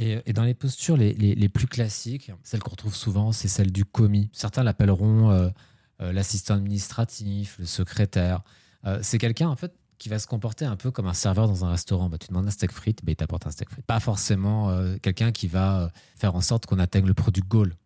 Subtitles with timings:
[0.00, 3.84] Et, dans les postures les, les, plus classiques, celle qu'on retrouve souvent, c'est celle du
[3.84, 4.30] commis.
[4.32, 5.50] Certains l'appelleront euh,
[6.00, 8.40] euh, l'assistant administratif, le secrétaire.
[8.86, 11.66] Euh, c'est quelqu'un, en fait, qui va se comporter un peu comme un serveur dans
[11.66, 12.08] un restaurant.
[12.08, 13.84] Bah, tu demandes un steak frites, bah, il t'apporte un steak frites.
[13.84, 17.76] Pas forcément quelqu'un qui va faire en sorte qu'on atteigne le produit goal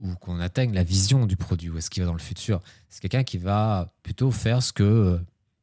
[0.00, 2.62] ou qu'on atteigne la vision du produit, où est-ce qu'il va dans le futur.
[2.88, 5.20] C'est quelqu'un qui va plutôt faire ce que,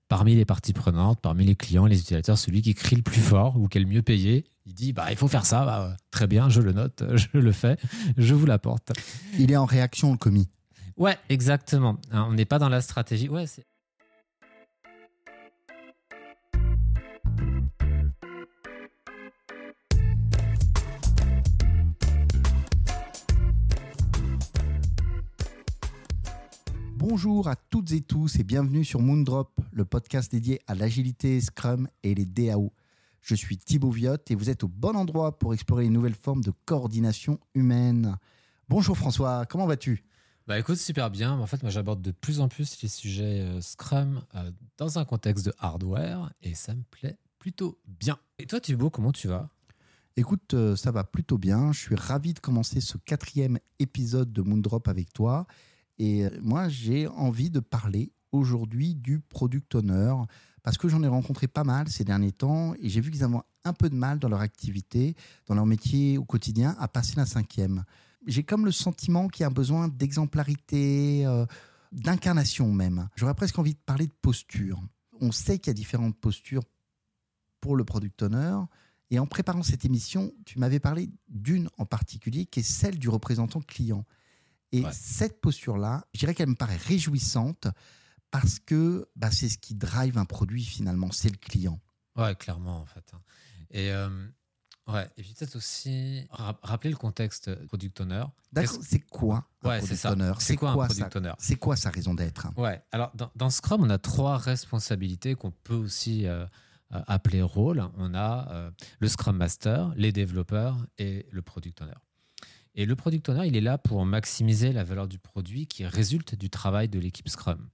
[0.08, 3.58] parmi les parties prenantes, parmi les clients, les utilisateurs, celui qui crie le plus fort
[3.58, 6.28] ou qui est le mieux payé, il dit bah, il faut faire ça, bah, très
[6.28, 7.78] bien, je le note, je le fais,
[8.18, 8.92] je vous l'apporte.
[9.40, 10.50] Il est en réaction, le commis.
[10.98, 11.98] Ouais, exactement.
[12.12, 13.28] Hein, on n'est pas dans la stratégie.
[13.30, 13.66] Ouais, c'est-
[27.08, 31.88] Bonjour à toutes et tous et bienvenue sur Moondrop, le podcast dédié à l'agilité, Scrum
[32.02, 32.74] et les DAO.
[33.22, 36.44] Je suis Thibaut Viotte et vous êtes au bon endroit pour explorer une nouvelle forme
[36.44, 38.18] de coordination humaine.
[38.70, 40.04] Bonjour François, comment vas-tu?
[40.48, 41.34] Bah écoute, super bien.
[41.34, 44.50] En fait, moi, j'aborde de plus en plus les sujets euh, Scrum euh,
[44.80, 48.18] dans un contexte de hardware et ça me plaît plutôt bien.
[48.40, 49.52] Et toi, Thibaut, comment tu vas?
[50.18, 51.72] Écoute, euh, ça va plutôt bien.
[51.72, 55.46] Je suis ravi de commencer ce quatrième épisode de Moondrop avec toi.
[55.98, 60.14] Et euh, moi, j'ai envie de parler aujourd'hui du product owner
[60.64, 63.38] parce que j'en ai rencontré pas mal ces derniers temps et j'ai vu qu'ils avaient
[63.64, 65.16] un peu de mal dans leur activité,
[65.48, 67.84] dans leur métier au quotidien, à passer la cinquième.
[68.26, 71.46] J'ai comme le sentiment qu'il y a un besoin d'exemplarité, euh,
[71.92, 73.08] d'incarnation même.
[73.16, 74.82] J'aurais presque envie de parler de posture.
[75.22, 76.64] On sait qu'il y a différentes postures
[77.62, 78.58] pour le product owner.
[79.12, 83.08] Et en préparant cette émission, tu m'avais parlé d'une en particulier, qui est celle du
[83.08, 84.04] représentant client.
[84.76, 84.92] Et Ouais.
[84.94, 87.68] cette posture-là, je dirais qu'elle me paraît réjouissante
[88.32, 91.80] parce que bah, c'est ce qui drive un produit finalement, c'est le client.
[92.18, 93.06] Ouais, clairement, en fait.
[93.14, 93.22] hein.
[93.72, 94.10] Et, euh,
[94.88, 95.08] ouais.
[95.18, 98.26] et puis peut-être aussi ra- rappeler le contexte product owner.
[98.52, 100.34] D'accord, c'est quoi un Ouais, product owner?
[100.40, 101.34] C'est quoi un ça product owner?
[101.40, 102.48] C'est quoi sa raison d'être?
[102.58, 106.46] Ouais, alors dans, dans Scrum, on a trois responsabilités qu'on peut aussi euh,
[106.94, 107.84] euh, appeler rôles.
[107.98, 111.94] On a euh, le Scrum Master, les développeurs et le Product Owner.
[112.76, 116.36] Et le Product Owner, il est là pour maximiser la valeur du produit qui résulte
[116.36, 117.70] du travail de l'équipe Scrum.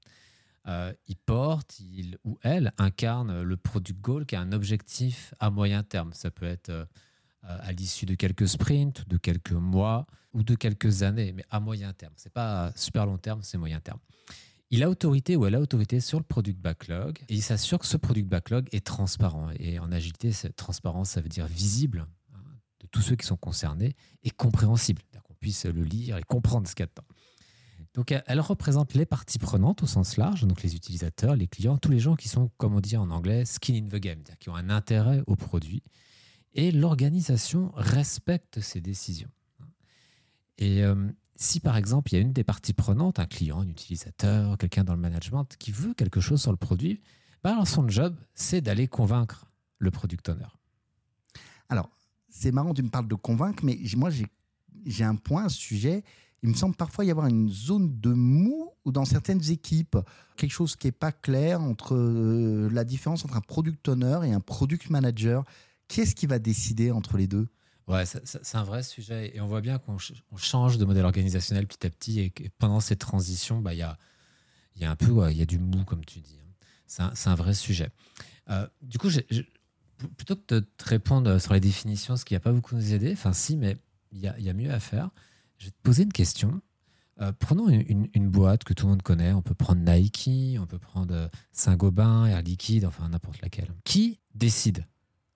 [0.67, 5.50] Euh, il porte, il ou elle incarne le Product Goal qui a un objectif à
[5.50, 6.13] moyen terme.
[6.13, 6.85] Ça peut être euh,
[7.41, 11.94] à l'issue de quelques sprints, de quelques mois ou de quelques années, mais à moyen
[11.94, 12.13] terme.
[12.16, 14.00] C'est pas super long terme, c'est moyen terme.
[14.69, 17.88] Il a autorité ou elle a autorité sur le product backlog et il s'assure que
[17.88, 19.50] ce product backlog est transparent.
[19.57, 22.06] Et en agilité, cette transparence, ça veut dire visible
[22.81, 26.75] de tous ceux qui sont concernés et compréhensible, qu'on puisse le lire et comprendre ce
[26.75, 27.08] qu'il y a dedans.
[27.94, 31.91] Donc, elle représente les parties prenantes au sens large, donc les utilisateurs, les clients, tous
[31.91, 34.56] les gens qui sont, comme on dit en anglais, skin in the game, qui ont
[34.56, 35.84] un intérêt au produit.
[36.53, 39.30] Et l'organisation respecte ces décisions.
[40.58, 40.96] Et euh,
[41.36, 44.84] si par exemple il y a une des parties prenantes, un client, un utilisateur, quelqu'un
[44.84, 47.02] dans le management qui veut quelque chose sur le produit,
[47.44, 49.47] bah alors son job c'est d'aller convaincre
[49.80, 50.47] le product owner.
[51.70, 51.90] Alors,
[52.31, 54.09] c'est marrant, tu me parles de convaincre, mais moi,
[54.86, 56.03] j'ai un point, un sujet.
[56.44, 59.97] Il me semble parfois y avoir une zone de mou ou dans certaines équipes,
[60.38, 64.31] quelque chose qui n'est pas clair entre euh, la différence entre un product owner et
[64.31, 65.44] un product manager.
[65.88, 67.47] Qui est-ce qui va décider entre les deux?
[67.88, 71.03] Ouais, c'est un vrai sujet et on voit bien qu'on ch- on change de modèle
[71.06, 73.97] organisationnel petit à petit et pendant ces transitions, bah, il y, a,
[74.90, 76.40] un peu ouais, y a du mou comme tu dis.
[76.88, 77.90] C'est un, c'est un vrai sujet.
[78.50, 79.09] Euh, du coup,
[80.17, 83.12] plutôt que de te répondre sur les définitions, ce qui n'a pas beaucoup nous aider,
[83.13, 83.78] enfin si, mais
[84.12, 85.09] il y a, il y a mieux à faire.
[85.57, 86.62] Je vais te poser une question.
[87.19, 89.31] Euh, prenons une, une- une boîte que tout le monde connaît.
[89.34, 93.69] On peut prendre Nike, on peut prendre euh, Saint-Gobain, Air Liquide, enfin n'importe laquelle.
[93.84, 94.85] Qui décide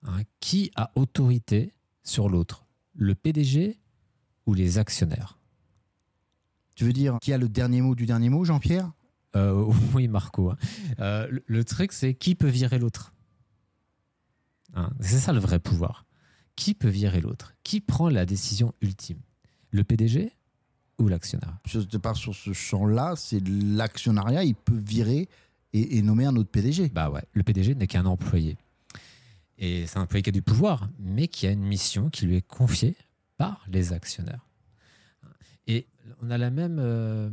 [0.02, 0.22] hein?
[0.40, 1.72] Qui a autorité
[2.02, 2.64] sur l'autre?
[2.94, 3.78] Le PDG
[4.46, 5.38] ou les actionnaires?
[6.74, 8.90] Tu veux dire qui a le dernier mot du dernier mot, Jean-Pierre?
[9.36, 10.50] Euh, Oui, Marco.
[10.50, 10.56] hein.
[10.98, 13.12] Euh, le, le truc, c'est qui peut virer l'autre?
[14.76, 16.04] Hein, C'est ça le vrai pouvoir.
[16.54, 17.54] Qui peut virer l'autre?
[17.64, 19.18] Qui prend la décision ultime?
[19.70, 20.32] Le PDG
[20.98, 25.28] ou l'actionnaire Je te parle sur ce champ-là, c'est l'actionnariat, il peut virer
[25.72, 26.88] et, et nommer un autre PDG.
[26.90, 28.56] Bah ouais, le PDG n'est qu'un employé.
[29.58, 32.36] Et c'est un employé qui a du pouvoir, mais qui a une mission qui lui
[32.36, 32.96] est confiée
[33.36, 34.46] par les actionnaires.
[35.66, 35.86] Et
[36.22, 37.28] on a la même euh,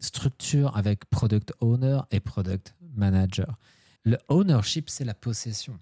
[0.00, 3.58] structure avec product owner et product manager.
[4.04, 5.78] Le ownership, c'est la possession.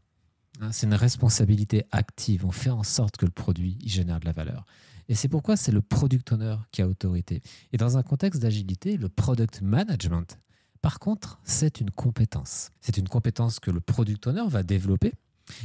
[0.60, 2.46] Hein, c'est une responsabilité active.
[2.46, 4.64] On fait en sorte que le produit génère de la valeur.
[5.08, 7.42] Et c'est pourquoi c'est le product owner qui a autorité.
[7.72, 10.38] Et dans un contexte d'agilité, le product management,
[10.80, 12.70] par contre, c'est une compétence.
[12.80, 15.12] C'est une compétence que le product owner va développer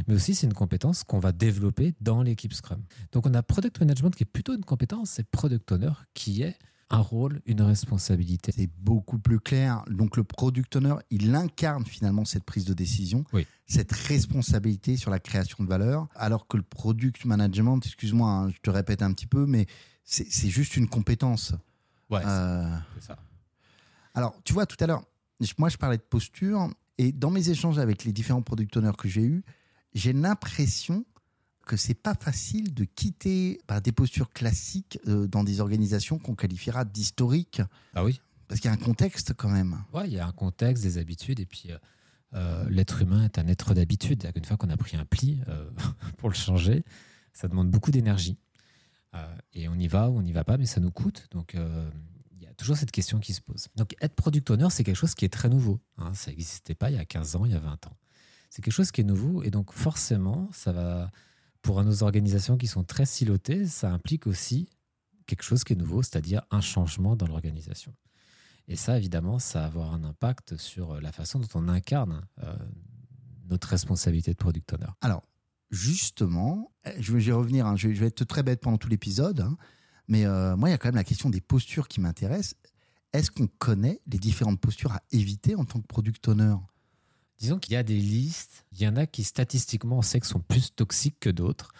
[0.07, 2.83] Mais aussi, c'est une compétence qu'on va développer dans l'équipe Scrum.
[3.11, 6.57] Donc, on a Product Management qui est plutôt une compétence, c'est Product Owner qui est
[6.89, 8.51] un rôle, une responsabilité.
[8.51, 9.83] C'est beaucoup plus clair.
[9.89, 13.23] Donc le product owner, il incarne finalement cette prise de décision,
[13.67, 18.57] cette responsabilité sur la création de valeur, alors que le product management, excuse-moi, hein, je
[18.61, 19.67] te répète un petit peu, mais
[20.03, 21.53] c'est juste une compétence.
[22.09, 23.19] Ouais, euh, c'est ça.
[24.15, 25.03] Alors, tu vois, tout à l'heure,
[25.59, 29.07] moi je parlais de posture, et dans mes échanges avec les différents product owners que
[29.07, 29.43] j'ai eus,
[29.93, 31.05] j'ai l'impression
[31.69, 36.33] que c'est pas facile de quitter bah, des postures classiques euh, dans des organisations qu'on
[36.33, 37.61] qualifiera d'historiques.
[37.93, 38.19] Ah oui.
[38.47, 39.77] Parce qu'il y a un contexte quand même.
[39.93, 41.77] Oui, il y a un contexte, des habitudes, et puis euh,
[42.33, 44.31] euh, l'être humain est un être d'habitude.
[44.35, 45.41] Une fois qu'on a pris un pli
[46.17, 46.83] pour le changer,
[47.33, 48.39] ça demande beaucoup d'énergie.
[49.53, 51.27] et on y va ou on n'y va pas, mais ça nous coûte.
[51.29, 53.67] Donc il y a toujours cette question qui se pose.
[53.75, 55.79] Donc être product owner, c'est quelque chose qui est très nouveau.
[55.99, 56.15] Hein.
[56.15, 57.97] Ça n'existait pas il y a 15 ans, il y a 20 ans.
[58.49, 61.11] C'est quelque chose qui est nouveau, et donc forcément, ça va
[61.61, 64.69] pour nos organisations qui sont très silotées, ça implique aussi
[65.25, 67.93] quelque chose qui est nouveau, c'est-à-dire un changement dans l'organisation.
[68.67, 72.55] Et ça, évidemment, ça va avoir un impact sur la façon dont on incarne euh,
[73.49, 74.89] notre responsabilité de product owner.
[75.01, 75.23] Alors,
[75.71, 79.57] justement, je vais revenir, hein, je, vais, être très bête pendant tout l'épisode, hein,
[80.07, 82.55] mais euh, moi, il y a quand même la question des postures qui m'intéresse.
[83.13, 86.55] Est-ce qu'on connaît les différentes postures à éviter en tant que product owner?
[87.39, 90.27] Disons qu'il y a des listes, il y en a qui statistiquement on sait que
[90.27, 91.71] sont plus toxiques que d'autres,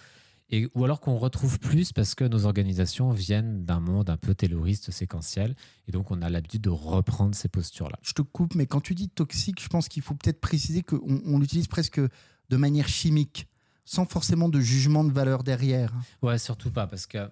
[0.51, 4.33] et, ou alors qu'on retrouve plus parce que nos organisations viennent d'un monde un peu
[4.33, 5.55] terroriste séquentiel,
[5.87, 7.99] et donc on a l'habitude de reprendre ces postures-là.
[8.01, 11.21] Je te coupe, mais quand tu dis toxique, je pense qu'il faut peut-être préciser qu'on
[11.25, 13.47] on, l'utilise presque de manière chimique,
[13.85, 15.93] sans forcément de jugement de valeur derrière.
[16.21, 17.29] Ouais, surtout pas, parce que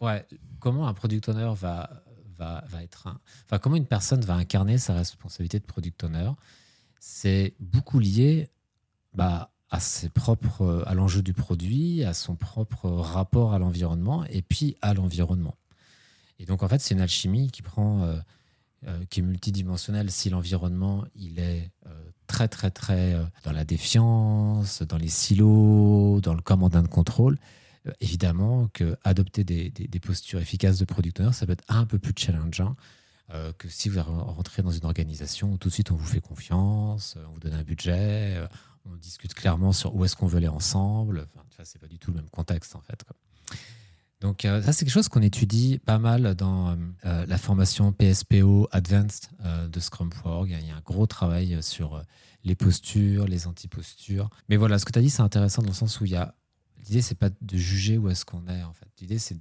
[0.00, 0.26] ouais,
[0.58, 2.02] comment un product owner va,
[2.36, 3.20] va, va être un...
[3.46, 6.30] Enfin, comment une personne va incarner sa responsabilité de product owner
[7.04, 8.48] c'est beaucoup lié
[9.12, 14.24] bah, à ses propres, euh, à l'enjeu du produit, à son propre rapport à l'environnement
[14.26, 15.56] et puis à l'environnement.
[16.38, 18.20] Et donc en fait, c'est une alchimie qui prend, euh,
[18.86, 20.12] euh, qui est multidimensionnelle.
[20.12, 21.72] Si l'environnement il est
[22.28, 27.36] très très très dans la défiance, dans les silos, dans le commandant de contrôle,
[28.00, 31.98] évidemment que adopter des, des, postures efficaces de product owner, ça peut être un peu
[31.98, 32.76] plus challengeant
[33.30, 37.14] euh, que si vous rentrez dans une organisation tout de suite on vous fait confiance,
[37.16, 38.46] euh, on vous donne un budget, euh,
[38.84, 41.26] on discute clairement sur où est-ce qu'on veut aller ensemble.
[41.36, 43.04] Enfin, c'est pas du tout le même contexte en fait.
[44.20, 49.30] Donc ça c'est quelque chose qu'on étudie pas mal dans la formation PSPO Advanced
[49.68, 50.56] de Scrum.org.
[50.60, 52.04] Il y a un gros travail sur
[52.44, 54.30] les postures, les antipostures.
[54.48, 56.16] Mais voilà, ce que tu as dit c'est intéressant dans le sens où il y
[56.16, 56.36] a
[56.84, 58.88] l'idée c'est pas de juger où est-ce qu'on est en fait.
[59.00, 59.38] L'idée c'est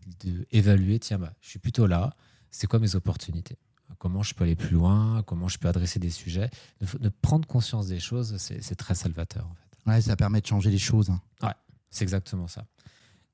[0.51, 2.15] d'évaluer tiens bah, je suis plutôt là,
[2.49, 3.57] c'est quoi mes opportunités?
[4.01, 6.49] Comment je peux aller plus loin, comment je peux adresser des sujets.
[6.81, 9.45] De, prendre conscience des choses, c'est très salvateur.
[9.45, 9.91] En fait.
[9.91, 11.11] Ouais, ça permet de changer les choses.
[11.11, 11.21] Hein.
[11.43, 11.53] Ouais,
[11.91, 12.65] c'est exactement ça.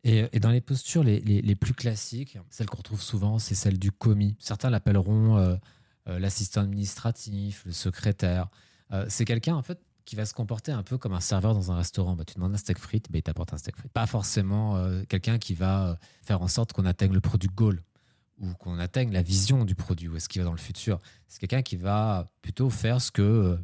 [0.04, 4.36] Et, dans les postures les, plus classiques, celles qu'on retrouve souvent, c'est celle du commis.
[4.40, 5.56] Certains l'appelleront euh,
[6.10, 8.50] euh, l'assistant administratif, le secrétaire.
[8.92, 11.72] Euh, c'est quelqu'un en fait qui va se comporter un peu comme un serveur dans
[11.72, 12.18] un restaurant.
[12.18, 13.94] Bah, tu demandes un steak frites, bah, il t'apporte un steak frites.
[13.94, 14.78] Pas forcément
[15.08, 17.82] quelqu'un qui va faire en sorte qu'on atteigne le produit goal
[18.40, 21.00] ou qu'on atteigne la vision du produit, où est-ce qu'il va dans le futur.
[21.28, 23.58] C'est quelqu'un qui va plutôt faire ce que, euh,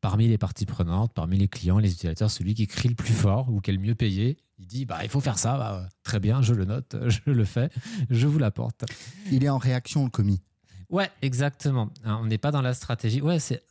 [0.00, 3.50] parmi les parties prenantes, parmi les clients, les utilisateurs, celui qui crie le plus fort
[3.50, 6.20] ou qui est le mieux payé, il dit bah, il faut faire ça, bah, très
[6.20, 7.70] bien, je le note, je le fais,
[8.10, 8.84] je vous l'apporte.
[9.30, 10.40] Il est en réaction, le commis.
[10.90, 11.90] Ouais, exactement.
[12.04, 13.20] Hein, on n'est pas dans la stratégie.
[13.20, 13.62] Ouais, c'est.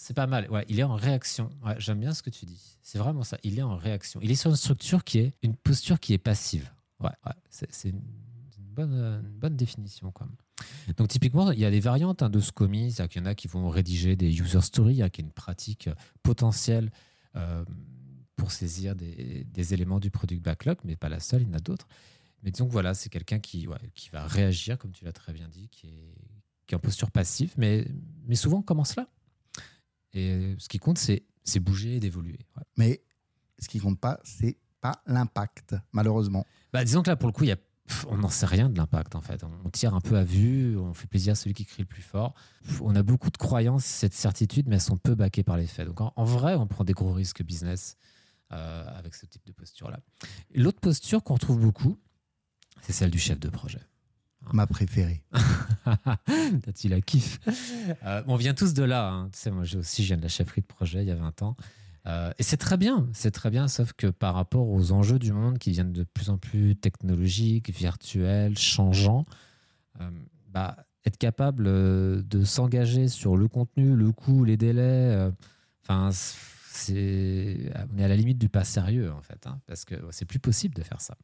[0.00, 0.48] C'est pas mal.
[0.48, 1.50] Ouais, il est en réaction.
[1.66, 2.78] Ouais, J'aime bien ce que tu dis.
[2.82, 3.36] C'est vraiment ça.
[3.42, 4.20] Il est en réaction.
[4.22, 6.70] Il est sur une structure qui est une posture qui est passive.
[7.00, 7.92] Ouais, ouais c'est
[8.86, 10.12] bonne, bonne définition.
[10.12, 10.28] Quoi.
[10.96, 13.48] Donc typiquement, il y a des variantes hein, de SCOMI, il y en a qui
[13.48, 15.88] vont rédiger des user stories, qui est une pratique
[16.22, 16.90] potentielle
[17.36, 17.64] euh,
[18.36, 21.54] pour saisir des, des, éléments du product backlog, mais pas la seule, il y en
[21.54, 21.88] a d'autres.
[22.42, 25.48] Mais disons que voilà, c'est quelqu'un qui, qui va réagir, comme tu l'as très bien
[25.48, 26.14] dit, qui est,
[26.66, 27.84] qui est en posture passive, mais,
[28.26, 29.08] mais souvent on commence là.
[30.14, 32.38] Et ce qui compte, c'est, c'est bouger et d'évoluer.
[32.76, 33.02] Mais
[33.58, 36.46] ce qui compte pas, c'est pas l'impact, malheureusement.
[36.72, 37.58] Bah, disons que là, pour le coup, il y a
[38.08, 39.44] on n'en sait rien de l'impact en fait.
[39.64, 42.02] On tire un peu à vue, on fait plaisir à celui qui crie le plus
[42.02, 42.34] fort.
[42.80, 45.86] On a beaucoup de croyances, cette certitude, mais elles sont peu baquées par les faits.
[45.86, 47.96] Donc en, vrai, on prend des gros risques business
[48.52, 50.00] euh, avec ce type de posture-là.
[50.54, 51.98] L'autre posture qu'on retrouve beaucoup,
[52.82, 53.80] c'est celle du chef de projet.
[54.52, 55.22] Ma préférée.
[56.76, 57.40] tu la kiff?
[58.04, 59.10] Euh, on vient tous de là.
[59.10, 59.28] Hein.
[59.32, 61.42] Tu sais, moi aussi, je viens de la chefferie de projet il y a 20
[61.42, 61.56] ans.
[62.06, 65.32] Euh, et c'est très bien, c'est très bien, sauf que par rapport aux enjeux du
[65.32, 69.26] monde qui viennent de plus en plus technologiques, virtuels, changeants,
[70.00, 70.10] euh,
[70.48, 75.30] bah, être capable euh, de s'engager sur le contenu, le coût, les délais,
[75.82, 79.94] enfin, c'est, on est à la limite du pas sérieux, en fait, hein, parce que
[80.10, 81.16] c'est plus possible de faire ça.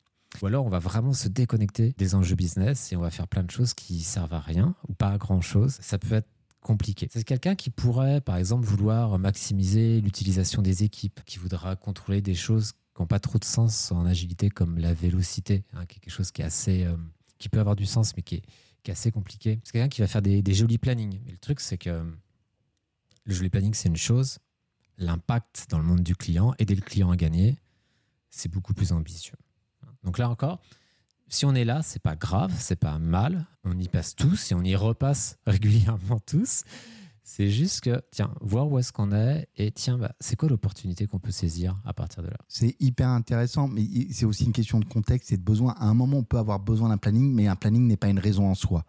[0.42, 3.44] Ou alors, on va vraiment se déconnecter des enjeux business et on va faire plein
[3.44, 5.76] de choses qui servent à rien ou pas à grand chose.
[5.80, 6.28] Ça peut être
[6.64, 7.08] compliqué.
[7.12, 12.34] C'est quelqu'un qui pourrait, par exemple, vouloir maximiser l'utilisation des équipes, qui voudra contrôler des
[12.34, 16.32] choses qui n'ont pas trop de sens en agilité, comme la vélocité, hein, quelque chose
[16.32, 16.96] qui est assez, euh,
[17.38, 18.42] qui peut avoir du sens, mais qui est,
[18.90, 19.60] assez compliqué.
[19.64, 21.18] C'est quelqu'un qui va faire des, des jolis plannings.
[21.24, 22.04] Mais le truc, c'est que
[23.24, 24.40] le joli planning, c'est une chose.
[24.98, 27.56] L'impact dans le monde du client, aider le client à gagner,
[28.30, 29.36] c'est beaucoup plus ambitieux.
[30.02, 30.60] Donc là encore,
[31.28, 33.46] si on est là, c'est pas grave, c'est pas mal.
[33.64, 36.64] On y passe tous et on y repasse régulièrement tous.
[37.22, 41.06] C'est juste que, tiens, voir où est-ce qu'on est et tiens, bah, c'est quoi l'opportunité
[41.06, 42.36] qu'on peut saisir à partir de là?
[42.48, 45.72] C'est hyper intéressant, mais c'est aussi une question de contexte et de besoin.
[45.78, 48.18] À un moment, on peut avoir besoin d'un planning, mais un planning n'est pas une
[48.18, 48.84] raison en soi.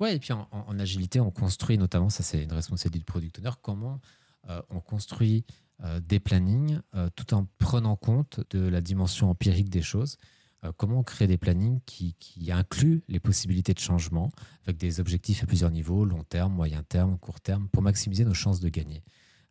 [0.00, 3.50] Ouais, et puis en, agilité, on construit notamment, ça c'est une responsabilité du product owner,
[3.62, 4.00] comment
[4.48, 5.44] euh, on construit
[5.84, 10.16] euh, des plannings euh, tout en prenant compte de la dimension empirique des choses.
[10.64, 12.14] Euh, comment on crée des plannings qui,
[12.50, 14.30] incluent les possibilités de changement
[14.64, 18.34] avec des objectifs à plusieurs niveaux, long terme, moyen terme, court terme, pour maximiser nos
[18.34, 19.02] chances de gagner?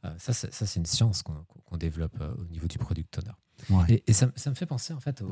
[0.05, 3.91] Euh, ça, c'est une science qu'on développe euh, au niveau du product owner.
[4.07, 5.23] Et, ça, me fait penser en fait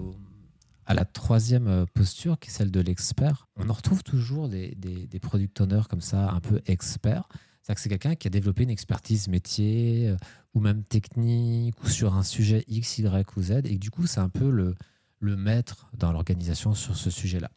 [0.86, 3.48] à la troisième posture qui est celle de l'expert.
[3.56, 7.28] On en retrouve toujours des, des, product owners comme ça, un peu experts.
[7.62, 10.16] C'est-à-dire que c'est quelqu'un qui a développé une expertise métier
[10.54, 13.52] ou même technique ou sur un sujet X, Y ou Z.
[13.66, 14.76] Et du coup, c'est un peu le,
[15.24, 17.50] le maître dans l'organisation sur ce sujet-là.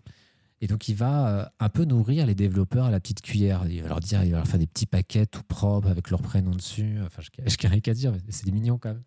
[0.62, 3.66] Et donc, il va euh, un peu nourrir les développeurs à la petite cuillère.
[3.68, 6.22] Il va leur dire, il va leur faire des petits paquets tout propres avec leur
[6.22, 6.96] prénom dessus.
[7.04, 9.02] Enfin, je, caricature, dire, mais c'est mignon quand même.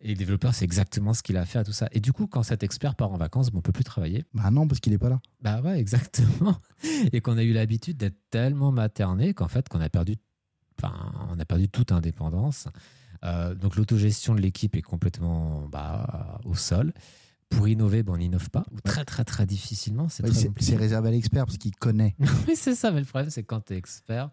[0.00, 1.88] Et les développeurs, c'est exactement ce qu'il a fait à tout ça.
[1.92, 4.24] Et du coup, quand cet expert part en vacances, on on peut plus travailler.
[4.32, 5.20] Bah non, parce qu'il n'est pas là.
[5.42, 6.56] Bah ouais, exactement.
[7.12, 10.16] Et qu'on a eu l'habitude d'être tellement materné qu'en fait, qu'on a perdu,
[10.78, 12.68] enfin, on a perdu toute indépendance.
[13.22, 16.94] Euh, donc l'autogestion de l'équipe est complètement bah, au sol
[17.50, 20.08] pour innover, ben, on n'innove pas, ou très très très difficilement.
[20.08, 22.16] C'est réservé à l'expert parce qu'il connaît.
[22.48, 24.30] oui, c'est ça, mais le problème, c'est quand tu es expert,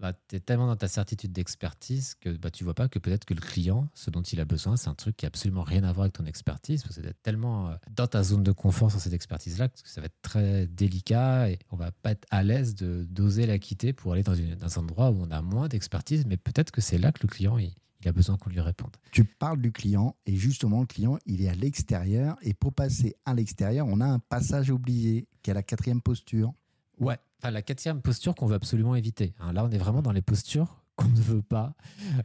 [0.00, 3.24] bah, tu es tellement dans ta certitude d'expertise que bah, tu vois pas que peut-être
[3.24, 5.82] que le client, ce dont il a besoin, c'est un truc qui a absolument rien
[5.82, 9.00] à voir avec ton expertise, parce que tellement euh, dans ta zone de confort sur
[9.00, 12.76] cette expertise-là que ça va être très délicat et on va pas être à l'aise
[12.76, 16.26] d'oser la quitter pour aller dans, une, dans un endroit où on a moins d'expertise,
[16.26, 17.74] mais peut-être que c'est là que le client, il,
[18.08, 18.96] a besoin qu'on lui réponde.
[19.12, 23.14] Tu parles du client et justement le client, il est à l'extérieur et pour passer
[23.24, 26.52] à l'extérieur, on a un passage oublié qui est la quatrième posture.
[26.98, 29.34] Ouais, enfin, la quatrième posture qu'on veut absolument éviter.
[29.40, 29.52] Hein.
[29.52, 31.74] là, on est vraiment dans les postures qu'on ne veut pas,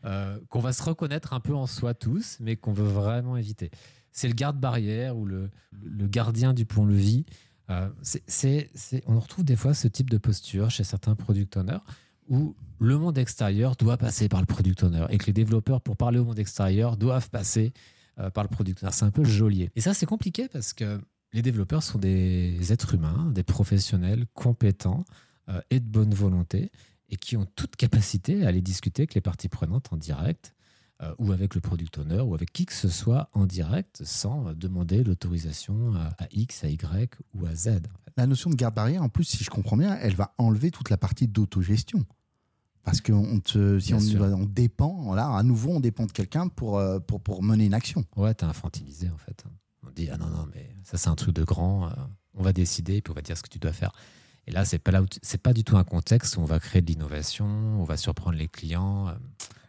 [0.04, 3.70] euh, qu'on va se reconnaître un peu en soi tous, mais qu'on veut vraiment éviter.
[4.12, 5.52] C'est le garde-barrière ou le,
[5.84, 7.26] le, gardien du pont-levis.
[7.70, 8.70] Euh, c'est,
[9.06, 11.80] on retrouve des fois ce type de posture chez certains product owners
[12.30, 15.98] où le monde extérieur doit passer par le product owner et que les développeurs, pour
[15.98, 17.74] parler au monde extérieur, doivent passer
[18.20, 18.92] euh, par le product owner.
[18.92, 19.72] C'est un peu le geôlier.
[19.76, 21.00] Et ça, c'est compliqué parce que
[21.34, 25.06] les développeurs sont des êtres humains, des professionnels compétents
[25.50, 26.72] euh, et de bonne volonté
[27.10, 30.54] et qui ont toute capacité à aller discuter avec les parties prenantes en direct
[31.04, 34.54] euh, ou avec le product owner ou avec qui que ce soit en direct sans
[34.54, 37.82] demander l'autorisation à, X, à Y ou à Z.
[38.18, 40.98] La notion de garde-barrière, en plus, si je comprends bien, elle va enlever toute la
[40.98, 42.06] partie d'autogestion.
[42.84, 43.14] Parce que
[43.80, 47.66] si on, dépend, là, à nouveau, on dépend de quelqu'un pour, euh, pour, pour mener
[47.66, 48.04] une action.
[48.18, 49.46] Ouais, t'es infantilisé en fait.
[49.88, 51.94] On dit, ah non, non, mais ça c'est un truc de grand, euh,
[52.34, 53.94] on va décider, puis on va dire ce que tu dois faire.
[54.48, 56.82] Et là, c'est pas, là c'est pas du tout un contexte où on va créer
[56.82, 59.08] de l'innovation, on va surprendre les clients.
[59.08, 59.14] Euh,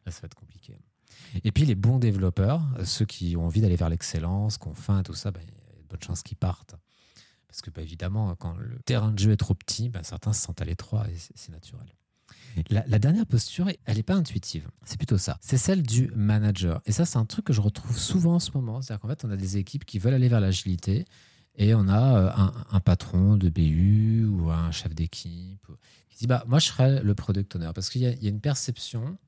[0.05, 0.77] là, ça va être compliqué.
[1.43, 5.03] Et puis les bons développeurs, ceux qui ont envie d'aller vers l'excellence, qui ont faim,
[5.03, 6.77] tout ça, ben, il y a de bonnes chances qu'ils partent.
[7.49, 10.43] Parce que, bah, évidemment, quand le terrain de jeu est trop petit, ben, certains se
[10.43, 11.87] sentent à l'étroit et c'est naturel.
[12.71, 14.69] La, dernière posture, elle n'est pas intuitive.
[14.85, 15.39] C'est plutôt ça.
[15.41, 16.81] C'est celle du manager.
[16.87, 18.81] Et ça, c'est un truc que je retrouve souvent en ce moment.
[18.81, 21.05] C'est-à-dire qu'en fait, on a des équipes qui veulent aller vers l'agilité
[21.57, 25.67] et on a euh, un, patron de BU ou un chef d'équipe
[26.11, 27.71] qui dit bah, Moi, je serais le product owner.
[27.75, 29.19] Parce qu'il y, a une perception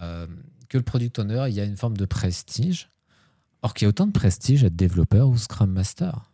[0.00, 2.90] que le product owner, il y a une forme de prestige.
[3.62, 6.30] Or, qu'il y a autant de prestige à être développeur ou Scrum Master.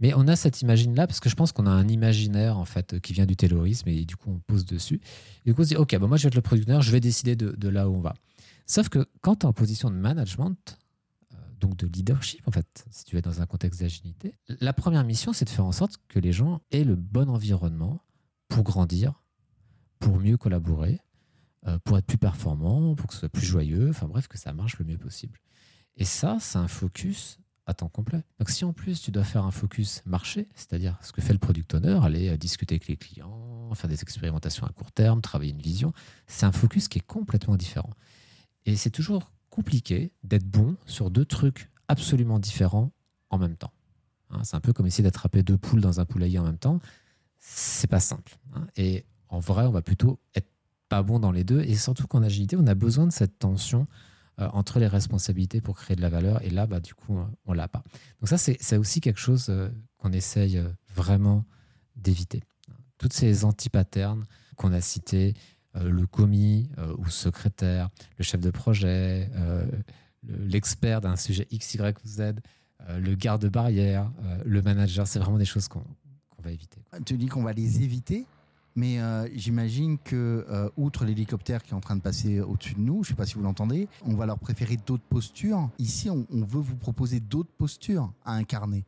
[0.00, 3.00] Mais on a cette imagine-là parce que je pense qu'on a un imaginaire en fait
[3.00, 5.00] qui vient du taylorisme et du coup on pose dessus.
[5.44, 6.90] Et du coup on se dit ok, bah, moi je vais être le producteur, je
[6.90, 8.14] vais décider de, là où on va.
[8.66, 10.78] Sauf que quand tu es en position de management,
[11.32, 15.04] euh, donc de leadership en fait, si tu es dans un contexte d'agilité, la première
[15.04, 18.02] mission c'est de faire en sorte que les gens aient le bon environnement
[18.48, 19.22] pour grandir,
[20.00, 21.03] pour mieux collaborer, euh,
[21.84, 24.78] pour être plus performant, pour que ce soit plus joyeux, enfin bref, que ça marche
[24.78, 25.38] le mieux possible.
[25.96, 28.22] Et ça, c'est un focus à temps complet.
[28.38, 31.38] Donc si en plus tu dois faire un focus marché, c'est-à-dire ce que fait le
[31.38, 35.52] product owner, aller euh, discuter avec les clients, faire des expérimentations à court terme, travailler
[35.52, 35.92] une vision,
[36.26, 37.90] c'est un focus qui est complètement différent.
[38.66, 42.92] Et c'est toujours compliqué d'être bon sur deux trucs absolument différents
[43.30, 43.72] en même temps.
[44.30, 46.80] Hein, c'est un peu comme essayer d'attraper deux poules dans un poulailler en même temps.
[47.38, 48.38] C'est pas simple.
[48.54, 48.66] Hein.
[48.76, 50.48] Et en vrai, on va plutôt être
[50.88, 51.60] pas bon dans les deux.
[51.62, 53.86] Et surtout qu'en agilité, on a besoin de cette tension
[54.40, 56.42] euh, entre les responsabilités pour créer de la valeur.
[56.42, 57.84] Et là, bah, du coup, on l'a pas.
[58.20, 61.44] Donc ça, c'est aussi quelque chose euh, qu'on essaye euh, vraiment
[61.94, 62.42] d'éviter.
[62.98, 64.24] Toutes ces anti-patterns
[64.56, 65.34] qu'on a cités,
[65.74, 67.88] le commis ou secrétaire,
[68.18, 69.28] le chef de projet,
[70.22, 72.34] l'expert d'un sujet X, Y ou Z,
[72.88, 74.12] le garde-barrière,
[74.44, 75.84] le manager, c'est vraiment des choses qu'on
[76.42, 76.80] va éviter.
[77.04, 78.26] Tu dis qu'on va les éviter
[78.76, 82.80] mais euh, j'imagine que, euh, outre l'hélicoptère qui est en train de passer au-dessus de
[82.80, 85.70] nous, je ne sais pas si vous l'entendez, on va leur préférer d'autres postures.
[85.78, 88.84] Ici, on, veut vous proposer d'autres postures à incarner.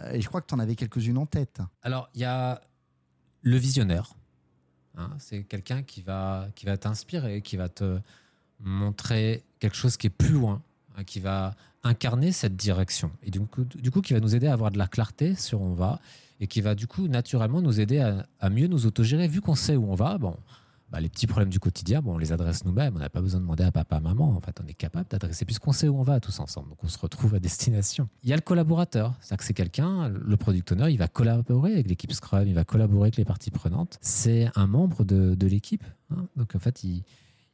[0.00, 1.60] Euh, et je crois que tu en avais quelques-unes en tête.
[1.82, 2.60] Alors, il y a
[3.42, 4.14] le visionnaire.
[4.96, 7.98] Hein, c'est quelqu'un qui va, qui va t'inspirer, qui va te
[8.58, 10.62] montrer quelque chose qui est plus loin,
[10.96, 13.10] hein, qui va incarner cette direction.
[13.22, 15.62] Et du coup, du coup, qui va nous aider à avoir de la clarté sur
[15.62, 15.98] on va
[16.40, 19.28] et qui va du coup naturellement nous aider à, mieux nous autogérer.
[19.28, 20.36] Vu qu'on sait où on va, bon,
[20.90, 22.96] bah, les petits problèmes du quotidien, bon, on les adresse nous-mêmes.
[22.96, 24.34] On n'a pas besoin de demander à papa, maman.
[24.34, 26.70] En fait, on est capable d'adresser puisqu'on sait où on va tous ensemble.
[26.70, 28.08] Donc, on se retrouve à destination.
[28.22, 29.14] Il y a le collaborateur.
[29.20, 32.64] C'est-à-dire que c'est quelqu'un, le product owner, il va collaborer avec l'équipe Scrum, il va
[32.64, 33.98] collaborer avec les parties prenantes.
[34.00, 35.84] C'est un membre de, l'équipe.
[36.10, 36.26] Hein.
[36.36, 37.04] Donc, en fait, il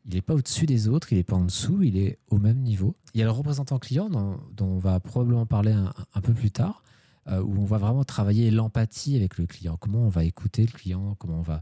[0.07, 2.95] n'est pas au-dessus des autres, il n'est pas en dessous, il est au même niveau.
[3.15, 6.85] Il y a le représentant client dont, on va probablement parler un peu plus tard.
[7.29, 9.77] Euh, où on va vraiment travailler l'empathie avec le client.
[9.77, 11.61] Comment on va écouter le client, comment on va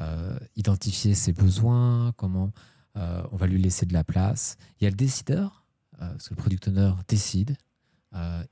[0.00, 2.52] euh, identifier ses besoins, comment
[2.96, 4.58] euh, on va lui laisser de la place.
[4.78, 5.64] Il y a le décideur,
[5.98, 7.56] parce que le product owner décide,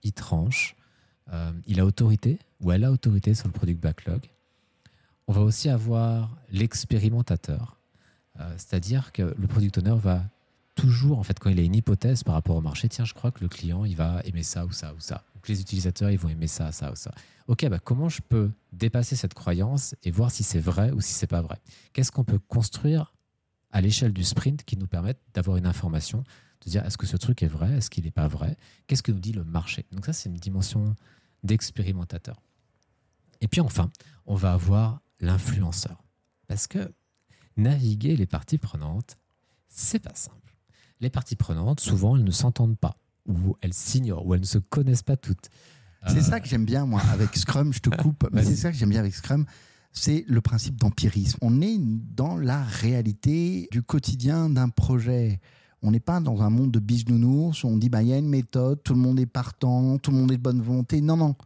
[0.03, 0.77] il tranche,
[1.67, 4.31] il a autorité ou elle a autorité sur le product backlog.
[5.29, 7.81] On va aussi avoir l'expérimentateur,
[8.59, 10.25] c'est-à-dire que le product owner va
[10.79, 13.33] toujours, en fait, quand il a une hypothèse par rapport au marché, tiens, je crois
[13.33, 15.25] que le client, il va aimer ça ou ça ou ça.
[15.35, 17.13] Ou que les utilisateurs, ils vont aimer ça, ça ou ça.
[17.49, 21.15] Ok, bah, comment je peux dépasser cette croyance et voir si c'est vrai ou si
[21.15, 21.57] c'est pas vrai?
[21.93, 23.13] Qu'est-ce qu'on peut construire
[23.73, 26.23] à l'échelle du sprint qui nous permette d'avoir une information,
[26.65, 28.57] de dire est-ce que ce truc est vrai, est-ce qu'il n'est pas vrai?
[28.87, 29.85] Qu'est-ce que nous dit le marché?
[29.91, 30.95] Donc ça, c'est une dimension
[31.43, 32.41] d'expérimentateur.
[33.41, 33.91] Et puis enfin,
[34.27, 36.05] on va avoir l'influenceur.
[36.47, 36.95] Parce que
[37.57, 39.19] naviguer les parties prenantes,
[39.69, 40.49] c'est pas simple
[41.01, 44.59] les parties prenantes, souvent, elles ne s'entendent pas, ou elles s'ignorent, ou elles ne se
[44.59, 45.51] connaissent pas toutes.
[46.07, 48.77] C'est ça que j'aime bien, moi, avec Scrum, je te coupe, mais c'est ça que
[48.77, 49.45] j'aime bien avec Scrum,
[49.93, 51.39] c'est le principe d'empirisme.
[51.43, 55.41] On est dans la réalité du quotidien d'un projet.
[55.83, 58.19] On n'est pas dans un monde de bisounours où on dit bah il y a
[58.19, 61.01] une méthode, tout le monde est partant, tout le monde est de bonne volonté.
[61.01, 61.37] Non, non.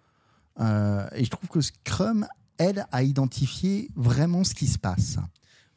[0.61, 2.27] Euh, et je trouve que Scrum
[2.59, 5.19] aide à identifier vraiment ce qui se passe.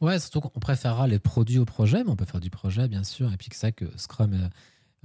[0.00, 3.04] Ouais, surtout qu'on préférera les produits au projet, mais on peut faire du projet, bien
[3.04, 3.32] sûr.
[3.32, 4.48] Et puis que ça, que Scrum euh,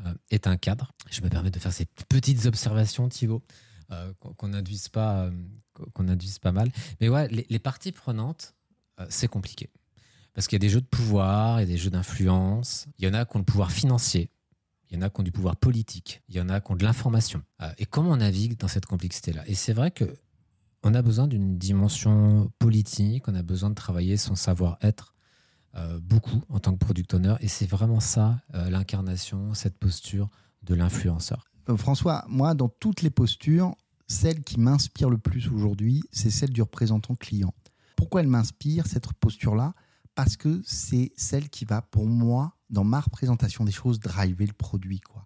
[0.06, 0.91] euh, est un cadre.
[1.10, 3.41] Je me permets de faire ces petites observations, Thibaut,
[3.91, 5.30] euh, qu'on n'induise pas,
[5.93, 6.06] qu'on
[6.41, 6.71] pas mal.
[6.99, 8.54] Mais ouais, les, parties prenantes,
[9.10, 9.69] c'est compliqué.
[10.34, 12.88] Parce qu'il y a des jeux de pouvoir, il y a des jeux d'influence.
[12.99, 14.30] Il y en a qui ont le pouvoir financier.
[14.89, 16.21] Il y en a qui ont du pouvoir politique.
[16.27, 17.41] Il y en a qui ont de l'information.
[17.77, 19.43] et comment on navigue dans cette complexité-là?
[19.47, 20.17] Et c'est vrai que
[20.84, 25.13] on a besoin d'une dimension politique, on a besoin de travailler son savoir-être
[25.76, 27.36] euh, beaucoup en tant que product owner.
[27.39, 30.30] Et c'est vraiment ça, euh, l'incarnation, cette posture
[30.63, 31.46] de l'influenceur.
[31.70, 33.76] Euh, François, moi, dans toutes les postures,
[34.08, 37.54] celle qui m'inspire le plus aujourd'hui, c'est celle du représentant client.
[37.96, 39.74] Pourquoi elle m'inspire, cette posture-là?
[40.15, 44.54] Parce que c'est celle qui va, pour moi, dans ma représentation des choses, driver le
[44.54, 45.00] produit.
[45.00, 45.26] Quoi.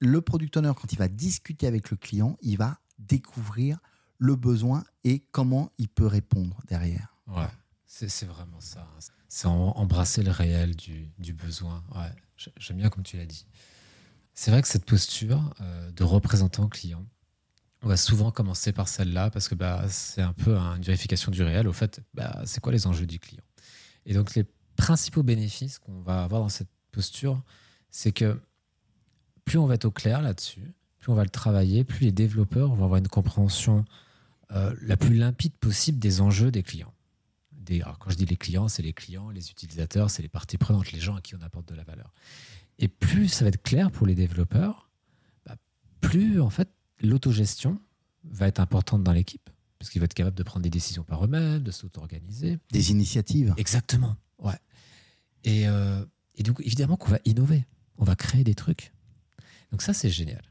[0.00, 3.78] Le product owner, quand il va discuter avec le client, il va découvrir
[4.18, 7.14] le besoin et comment il peut répondre derrière.
[7.26, 7.48] Ouais,
[7.86, 8.86] c'est vraiment ça.
[9.28, 11.82] C'est embrasser le réel du, du besoin.
[11.94, 12.12] Ouais,
[12.58, 13.46] j'aime bien comme tu l'as dit.
[14.34, 17.04] C'est vrai que cette posture euh, de représentant client,
[17.82, 21.42] on va souvent commencer par celle-là parce que bah, c'est un peu une vérification du
[21.42, 21.68] réel.
[21.68, 23.44] Au fait, bah, c'est quoi les enjeux du client?
[24.04, 24.44] Et donc, les
[24.76, 27.42] principaux bénéfices qu'on va avoir dans cette posture,
[27.90, 28.40] c'est que
[29.44, 32.74] plus on va être au clair là-dessus, plus on va le travailler, plus les développeurs
[32.74, 33.84] vont avoir une compréhension
[34.52, 36.92] euh, la plus limpide possible des enjeux des clients.
[37.52, 40.92] Des, quand je dis les clients, c'est les clients, les utilisateurs, c'est les parties prenantes,
[40.92, 42.12] les gens à qui on apporte de la valeur.
[42.78, 44.88] Et plus ça va être clair pour les développeurs,
[45.44, 45.56] bah,
[46.00, 46.68] plus en fait
[47.02, 47.80] l'autogestion
[48.24, 51.24] va être importante dans l'équipe, parce qu'ils vont être capables de prendre des décisions par
[51.24, 52.58] eux-mêmes, de s'auto-organiser.
[52.70, 53.52] Des initiatives.
[53.56, 54.58] Exactement, ouais.
[55.42, 56.04] Et, euh,
[56.36, 57.64] et donc évidemment qu'on va innover,
[57.98, 58.92] on va créer des trucs.
[59.72, 60.42] Donc ça c'est génial.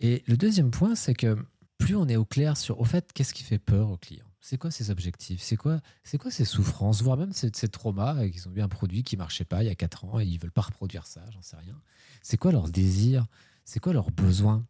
[0.00, 1.36] Et le deuxième point, c'est que
[1.78, 4.26] plus on est au clair sur, au fait, qu'est-ce qui fait peur aux clients?
[4.40, 5.40] C'est quoi ces objectifs?
[5.42, 9.02] C'est quoi, c'est ces souffrances, voire même ces, ces traumas qu'ils ont eu un produit
[9.02, 11.42] qui marchait pas il y a 4 ans et ils veulent pas reproduire ça, j'en
[11.42, 11.80] sais rien.
[12.22, 13.26] C'est quoi leurs désirs
[13.64, 14.66] C'est quoi leurs besoins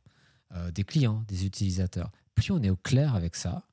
[0.55, 2.11] euh, des clients, des utilisateurs?
[2.35, 3.69] Plus on est au clair avec ça,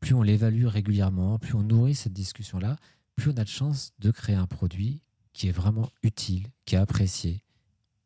[0.00, 2.76] plus on l'évalue régulièrement, plus on nourrit cette discussion-là,
[3.16, 5.00] plus on a de chance de créer un produit
[5.32, 7.42] qui est vraiment utile, qui est apprécié,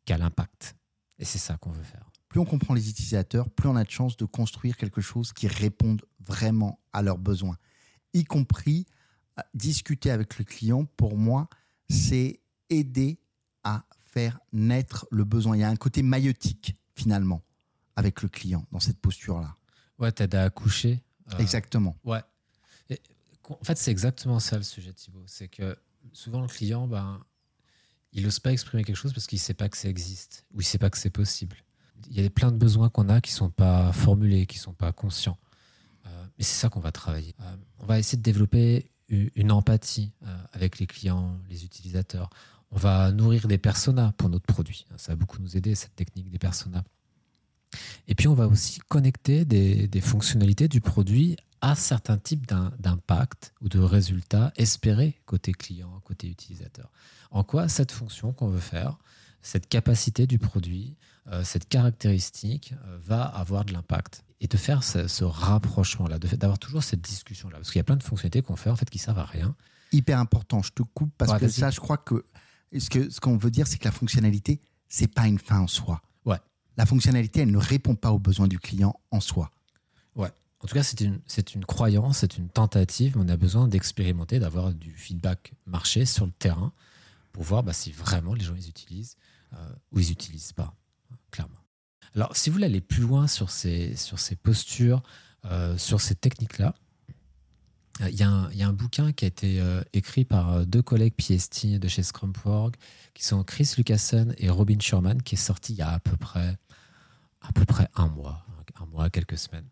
[0.05, 0.75] qui a l'impact.
[1.19, 2.08] Et c'est ça qu'on veut faire.
[2.29, 5.47] Plus on comprend les utilisateurs, plus on a de chance de construire quelque chose qui
[5.47, 7.57] réponde vraiment à leurs besoins.
[8.13, 8.85] Y compris
[9.39, 11.49] euh, discuter avec le client, pour moi,
[11.89, 12.39] c'est
[12.69, 13.19] aider
[13.63, 15.57] à faire naître le besoin.
[15.57, 17.41] Il y a un côté maïotique, finalement,
[17.95, 19.55] avec le client, dans cette posture-là.
[19.97, 21.03] Ouais, t'aides à accoucher.
[21.33, 21.97] Euh, Exactement.
[22.03, 22.21] Ouais.
[22.89, 22.99] Et,
[23.49, 25.23] en fait, c'est exactement ça le sujet, Thibaut.
[25.25, 25.77] C'est que
[26.13, 27.23] souvent, le client, ben,
[28.13, 30.61] il n'ose pas exprimer quelque chose parce qu'il ne sait pas que ça existe ou
[30.61, 31.57] il ne sait pas que c'est possible.
[32.09, 34.63] Il y a plein de besoins qu'on a qui ne sont pas formulés, qui ne
[34.63, 35.37] sont pas conscients.
[36.05, 37.35] Euh, et c'est ça qu'on va travailler.
[37.41, 42.29] Euh, on va essayer de développer une empathie euh, avec les clients, les utilisateurs.
[42.71, 44.85] On va nourrir des personas pour notre produit.
[44.97, 46.83] Ça va beaucoup nous aider, cette technique des personas.
[48.07, 53.53] Et puis, on va aussi connecter des, des fonctionnalités du produit à certains types d'impact
[53.61, 56.89] ou de résultats espérés côté client, côté utilisateur.
[57.31, 58.97] En quoi cette fonction qu'on veut faire,
[59.41, 61.08] cette capacité du produit, euh,
[61.43, 67.01] cette caractéristique euh, va avoir de l'impact et de faire ce, rapprochement-là, d'avoir toujours cette
[67.01, 67.57] discussion-là.
[67.57, 69.55] Parce qu'il y a plein de fonctionnalités qu'on fait en fait qui servent à rien.
[69.91, 72.25] Hyper important, je te coupe parce que ça, je crois que
[72.77, 75.67] ce qu'on ce qu'on veut dire, c'est que la fonctionnalité, c'est pas une fin en
[75.67, 76.01] soi.
[76.25, 76.37] Ouais.
[76.77, 79.51] La fonctionnalité, elle ne répond pas aux besoins du client en soi.
[80.15, 80.31] Ouais.
[80.61, 81.19] En tout cas, c'est une,
[81.55, 86.25] une croyance, c'est une tentative, mais on a besoin d'expérimenter, d'avoir du feedback marché sur
[86.25, 86.71] le terrain
[87.31, 89.15] pour voir bah, si vraiment les gens les utilisent
[89.53, 90.73] euh, ou ils n'utilisent pas,
[91.31, 91.55] clairement.
[92.15, 95.03] Alors, si vous voulez aller plus loin sur ces, sur ces postures,
[95.45, 96.75] euh, sur ces techniques-là,
[98.01, 99.61] euh, il y, y, a un bouquin qui a été
[99.93, 102.75] écrit par deux collègues PST de chez Scrum.org,
[103.13, 106.17] qui sont Chris Lucassen et Robin Sherman, qui est sorti il y a à peu
[106.17, 106.57] près,
[107.41, 108.45] à peu près un mois,
[108.81, 109.67] un mois, quelques semaines.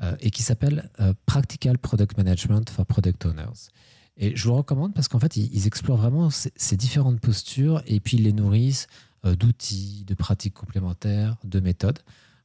[0.00, 3.72] Euh, et qui s'appelle euh, Practical Product Management for Product Owners.
[4.16, 8.16] Et je vous recommande parce qu'en fait, ils, explorent vraiment ces, différentes postures et puis
[8.16, 11.98] ils les nourrissent euh, d'outils, de pratiques complémentaires, de méthodes.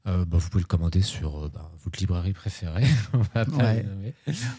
[0.05, 2.85] bah, vous pouvez le commander sur bah, votre librairie préférée.
[3.13, 4.13] on va pas les nommer.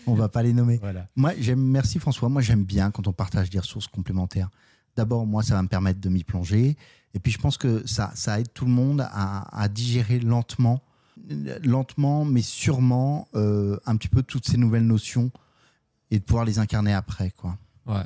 [0.07, 0.79] On va pas les nommer.
[0.79, 1.09] Voilà.
[1.17, 1.61] Moi, j'aime.
[1.61, 2.29] Merci François.
[2.29, 4.49] Moi, j'aime bien quand on partage des ressources complémentaires.
[4.97, 6.77] D'abord, moi, ça va me permettre de m'y plonger.
[7.15, 10.83] Et puis, je pense que ça, ça aide tout le monde à, à digérer lentement
[11.63, 15.31] lentement, mais sûrement, euh, un petit peu toutes ces nouvelles notions
[16.11, 17.31] et de pouvoir les incarner après.
[17.31, 17.57] Quoi.
[17.87, 18.05] Ouais.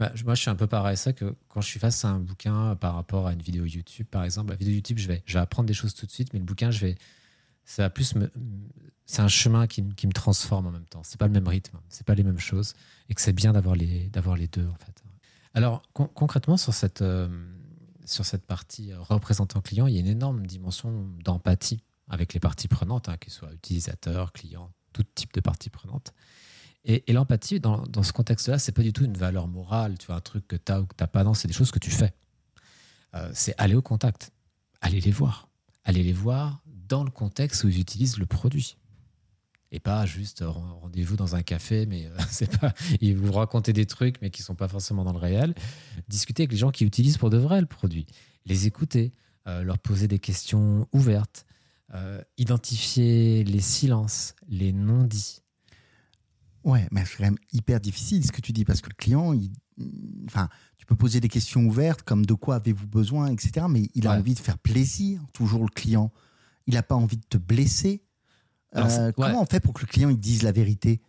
[0.00, 0.96] Bah, moi, je suis un peu pareil.
[0.96, 4.06] Ça que quand je suis face à un bouquin par rapport à une vidéo YouTube,
[4.10, 6.32] par exemple, la vidéo YouTube, je vais, je vais apprendre des choses tout de suite,
[6.32, 6.96] mais le bouquin, je vais,
[7.66, 8.30] ça plus me,
[9.04, 11.02] c'est un chemin qui, qui, me transforme en même temps.
[11.04, 12.72] C'est pas le même rythme, c'est pas les mêmes choses,
[13.10, 15.04] et que c'est bien d'avoir les, d'avoir les deux en fait.
[15.52, 17.28] Alors concrètement sur cette, euh,
[18.06, 22.68] sur cette partie représentant client, il y a une énorme dimension d'empathie avec les parties
[22.68, 26.14] prenantes, hein, qu'elles soient utilisateurs, clients, tout type de parties prenantes.
[26.84, 30.20] Et, l'empathie, dans, ce contexte-là, c'est pas du tout une valeur morale, tu vois, un
[30.20, 31.24] truc que tu as ou que tu pas.
[31.24, 32.12] Non, c'est des choses que tu fais.
[33.14, 34.32] Euh, c'est aller au contact,
[34.80, 35.48] aller les voir.
[35.84, 38.76] Aller les voir dans le contexte où ils utilisent le produit.
[39.72, 42.74] Et pas juste rendez-vous dans un café, mais euh, pas.
[43.00, 45.54] Ils vous raconter des trucs, mais qui sont pas forcément dans le réel.
[46.08, 48.06] Discuter avec les gens qui utilisent pour de vrai le produit.
[48.46, 49.12] Les écouter,
[49.46, 51.46] euh, leur poser des questions ouvertes,
[51.94, 55.42] euh, identifier les silences, les non-dits.
[56.64, 59.32] Ouais, mais c'est quand même hyper difficile ce que tu dis parce que le client,
[59.32, 59.50] il,
[60.26, 63.66] enfin, tu peux poser des questions ouvertes comme de quoi avez-vous besoin, etc.
[63.68, 66.12] Mais il a envie de faire plaisir, toujours le client.
[66.66, 68.02] Il n'a pas envie de te blesser.
[68.76, 71.02] Euh, comment on fait pour que le client il dise la vérité?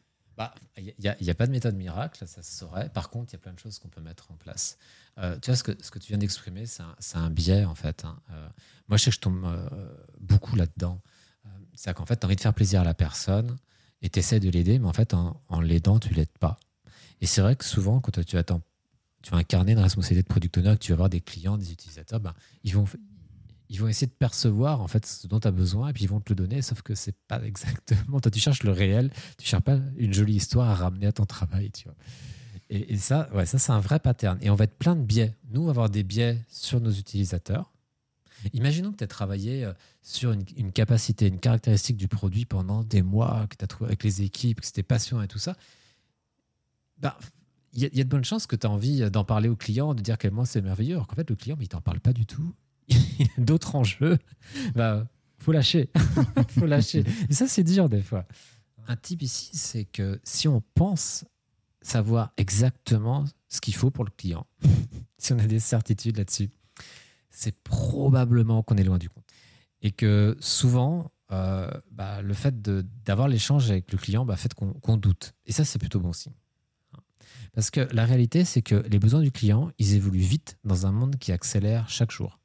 [0.78, 2.90] Il n'y a, a, pas de méthode miracle, ça se saurait.
[2.90, 4.78] Par contre, il y a plein de choses qu'on peut mettre en place.
[5.20, 7.76] Euh, tu vois, ce que, ce que tu viens d'exprimer, c'est un, un, biais, en
[7.76, 8.06] fait.
[8.06, 8.20] Hein.
[8.32, 8.48] Euh,
[8.88, 11.00] moi, je sais que je tombe euh, beaucoup là-dedans.
[11.76, 13.56] c'est qu'en fait, tu as envie de faire plaisir à la personne
[14.02, 16.58] et tu essaies de l'aider, mais en fait, en, l'aidant, tu l'aides pas.
[17.22, 18.62] Et c'est vrai que souvent, quand tu, attends,
[19.22, 21.72] tu vas incarner une responsabilité de product owner, que tu vas avoir des clients, des
[21.72, 22.34] utilisateurs, ben,
[22.64, 22.86] ils, vont,
[23.70, 26.10] ils vont essayer de percevoir en fait ce dont tu as besoin et puis ils
[26.10, 28.20] vont te le donner, sauf que c'est pas exactement.
[28.20, 31.26] Toi, tu cherches le réel, tu cherches pas une jolie histoire à ramener à ton
[31.26, 31.72] travail.
[32.70, 34.40] Et, ça, ouais, ça c'est un vrai pattern.
[34.42, 35.36] Et on va être plein de biais.
[35.52, 37.71] Nous, avoir des biais sur nos utilisateurs.
[38.54, 43.02] Imaginons que tu as travaillé euh, sur une, capacité, une caractéristique du produit pendant des
[43.02, 45.56] mois, que tu as trouvé avec les équipes, que c'était passionnant et tout ça.
[47.00, 47.18] Bah,
[47.74, 50.02] il y, a de bonnes chances que tu as envie d'en parler au client, de
[50.02, 52.26] dire moi c'est merveilleux, alors qu'en fait, le client, mais il t'en parle pas du
[52.26, 52.54] tout.
[53.38, 54.18] d'autres enjeux,
[54.76, 55.90] bah, faut lâcher.
[56.50, 57.04] faut lâcher.
[57.30, 58.26] Et ça, c'est dur des fois.
[58.88, 61.24] Un type ici, c'est que si on pense
[61.82, 64.46] savoir exactement ce qu'il faut pour le client,
[65.18, 66.50] si on a des certitudes là-dessus,
[67.32, 69.26] c'est probablement qu'on est loin du compte.
[69.82, 74.98] Et que souvent, euh, bah, le fait d'avoir l'échange avec le client bah, fait qu'on
[74.98, 75.34] doute.
[75.46, 76.34] Et ça, c'est plutôt bon signe.
[77.54, 80.92] Parce que la réalité, c'est que les besoins du client, ils évoluent vite dans un
[80.92, 82.40] monde qui accélère chaque jour.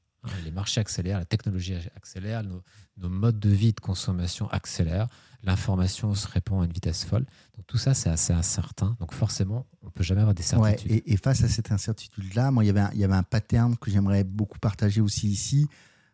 [0.45, 2.63] Les marchés accélèrent, la technologie accélère, nos,
[2.99, 5.09] nos modes de vie de consommation accélèrent,
[5.43, 7.25] l'information se répand à une vitesse folle.
[7.57, 8.97] Donc tout ça, c'est assez incertain.
[9.01, 10.91] Donc forcément, on ne peut jamais avoir des certitudes.
[10.91, 13.23] Ouais, et, face à cette incertitude-là, moi, il y avait un, il y avait un
[13.23, 15.69] pattern que j'aimerais beaucoup partager aussi ici.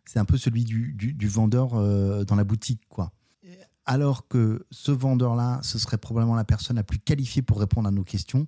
[0.05, 3.13] C'est un peu celui du, du, vendeur euh, dans la boutique, quoi.
[3.85, 7.91] Alors que ce vendeur-là, ce serait probablement la personne la plus qualifiée pour répondre à
[7.91, 8.47] nos questions.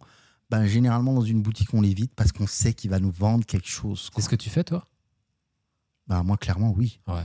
[0.48, 3.66] Ben, généralement, dans une boutique, on l'évite parce qu'on sait qu'il va nous vendre quelque
[3.66, 4.10] chose.
[4.14, 4.86] C'est ce que tu fais, toi?
[6.06, 7.00] Ben, Moi, clairement, oui.
[7.06, 7.22] Ouais.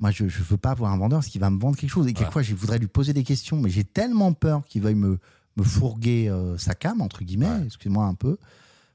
[0.00, 2.06] moi, je ne veux pas avoir un vendeur parce qu'il va me vendre quelque chose.
[2.06, 5.18] Et quelquefois, je voudrais lui poser des questions, mais j'ai tellement peur qu'il veuille me,
[5.56, 8.38] me fourguer euh, sa cam, entre guillemets, excuse-moi un peu,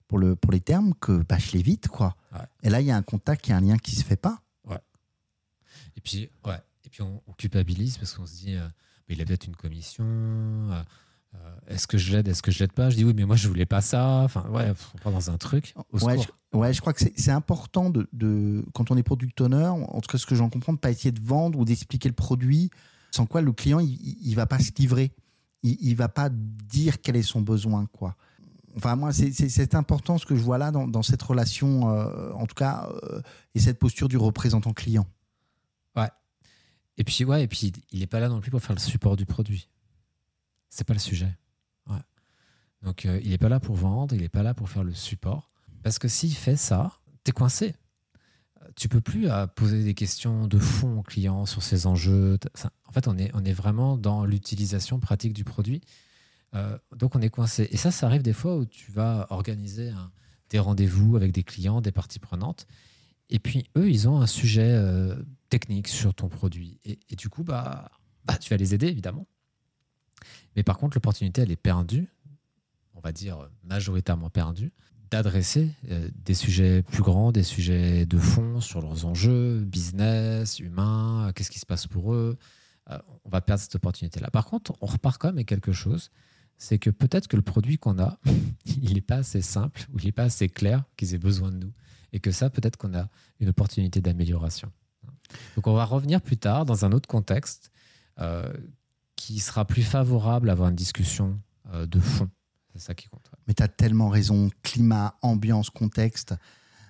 [0.08, 1.88] pour, le, pour les termes, que bah, je l'évite.
[1.88, 2.16] quoi.
[2.64, 4.06] Et là, il y a un contact, il y a un lien qui ne se
[4.06, 4.42] fait pas.
[4.66, 4.80] Ouais.
[5.98, 6.60] Et puis, ouais.
[6.86, 8.68] Et puis on, culpabilise parce qu'on se dit, euh,
[9.08, 10.04] mais il a peut-être une commission.
[10.06, 10.84] Euh,
[11.68, 12.90] est-ce que je l'aide, est-ce que je l'aide pas?
[12.90, 14.22] Je dis oui, mais moi je voulais pas ça.
[14.24, 15.74] Enfin, ouais, on part dans un truc.
[15.94, 19.68] ouais, je, ouais, je crois que c'est important de, de, quand on est product owner,
[19.68, 22.16] en tout cas ce que j'en comprends, de pas essayer de vendre ou d'expliquer le
[22.16, 22.70] produit,
[23.12, 25.12] sans quoi le client il, il va pas se livrer,
[25.64, 28.16] il, il va pas dire quel est son besoin, quoi.
[28.78, 32.48] Enfin, moi, c'est important ce que je vois là dans, dans cette relation, euh, en
[32.48, 33.22] tout cas, euh,
[33.54, 35.06] et cette posture du représentant client.
[35.98, 36.10] Ouais.
[36.98, 39.18] Et puis, ouais, et puis, il n'est pas là non plus pour faire le support
[39.18, 39.68] du produit
[40.72, 41.38] c'est pas le sujet.
[42.84, 44.94] Donc euh, il n'est pas là pour vendre, il n'est pas là pour faire le
[44.94, 45.50] support.
[45.84, 47.76] Parce que s'il fait ça, tu es coincé.
[48.76, 52.38] Tu peux plus à euh, poser des questions de fond au client sur ses enjeux.
[52.86, 55.82] En fait, on est, on est vraiment dans l'utilisation pratique du produit.
[56.54, 57.68] Euh, donc on est coincé.
[57.72, 59.92] Et ça, ça arrive des fois où tu vas organiser
[60.50, 62.68] des rendez-vous avec des clients, des parties prenantes.
[63.30, 64.78] Et puis eux, ils ont un sujet
[65.50, 66.80] technique sur ton produit.
[66.84, 67.90] Et, du coup, bah,
[68.26, 69.26] bah, tu vas les aider, évidemment.
[70.56, 72.10] Mais par contre, l'opportunité, elle est perdue,
[72.96, 74.72] on va dire majoritairement perdue,
[75.12, 81.32] d'adresser euh, des sujets plus grands, des sujets de fond sur leurs enjeux, business, humain,
[81.36, 82.38] qu'est-ce qui se passe pour eux.
[82.90, 84.32] Euh, on va perdre cette opportunité-là.
[84.32, 86.10] Par contre, on repart quand même avec quelque chose,
[86.58, 88.20] c'est que peut-être que le produit qu'on a,
[88.82, 91.58] il n'est pas assez simple ou il n'est pas assez clair qu'ils aient besoin de
[91.58, 91.74] nous.
[92.14, 93.08] Et que ça, peut-être qu'on a
[93.40, 94.72] une opportunité d'amélioration.
[95.56, 97.72] Donc on va revenir plus tard dans un autre contexte
[98.20, 98.52] euh,
[99.22, 101.40] qui sera plus favorable à avoir une discussion
[101.74, 102.28] euh, de fond.
[102.74, 103.30] C'est ça qui compte.
[103.48, 104.50] Mais tu as tellement raison.
[104.64, 106.34] Climat, ambiance, contexte,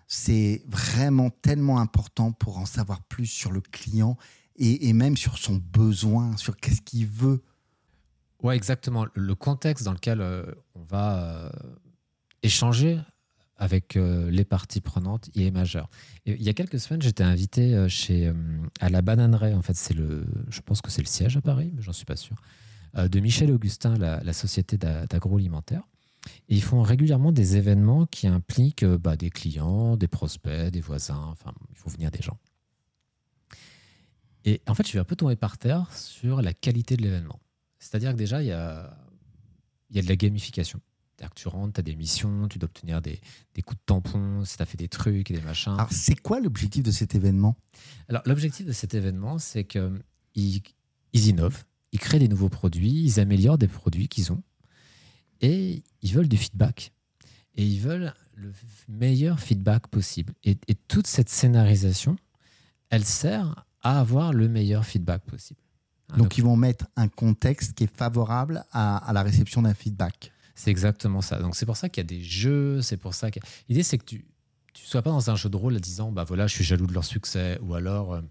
[0.07, 4.17] c'est vraiment tellement important pour en savoir plus sur le client
[4.55, 7.41] et, même sur son besoin, sur qu'est-ce qu'il veut.
[8.43, 9.07] Ouais, exactement.
[9.13, 11.49] Le contexte dans lequel euh, on va euh,
[12.43, 12.99] échanger
[13.61, 15.87] avec les parties prenantes, il est majeur.
[16.25, 18.33] il y a quelques semaines, j'étais invité chez,
[18.79, 19.53] à la Bananeraie.
[19.53, 22.05] En fait, c'est le, je pense que c'est le siège à Paris, mais j'en suis
[22.05, 22.35] pas sûr,
[22.95, 25.83] de Michel Augustin, la, société d'agroalimentaire.
[26.49, 31.27] Ils font régulièrement des événements qui impliquent bah, des clients, des prospects, des voisins.
[31.27, 32.39] Enfin, il faut venir des gens.
[34.43, 37.39] Et en fait, je suis un peu tombé par terre sur la qualité de l'événement.
[37.77, 38.97] C'est-à-dire que déjà, il y a,
[39.91, 40.79] il y a de la gamification.
[41.15, 43.19] C'est-à-dire que tu rentres, tu as des missions, tu dois obtenir des,
[43.53, 45.73] des coups de tampon, si tu as fait des trucs et des machins.
[45.73, 47.55] Alors, c'est quoi l'objectif de cet événement?
[48.09, 50.01] Alors, l'objectif de cet événement, c'est qu'ils
[50.35, 54.41] ils innovent, ils créent des nouveaux produits, ils améliorent des produits qu'ils ont
[55.41, 56.93] et ils veulent du feedback.
[57.55, 58.53] Et ils veulent le
[58.87, 60.33] meilleur feedback possible.
[60.43, 62.15] Et, et toute cette scénarisation,
[62.89, 65.59] elle sert à avoir le meilleur feedback possible.
[66.17, 70.31] Donc, ils vont mettre un contexte qui est favorable à, à la réception d'un feedback.
[70.61, 71.39] C'est exactement ça.
[71.39, 73.97] Donc c'est pour ça qu'il y a des jeux, c'est pour ça que l'idée c'est
[73.97, 74.25] que tu
[74.73, 76.85] tu sois pas dans un jeu de rôle en disant bah voilà je suis jaloux
[76.85, 78.21] de leur succès ou alors euh,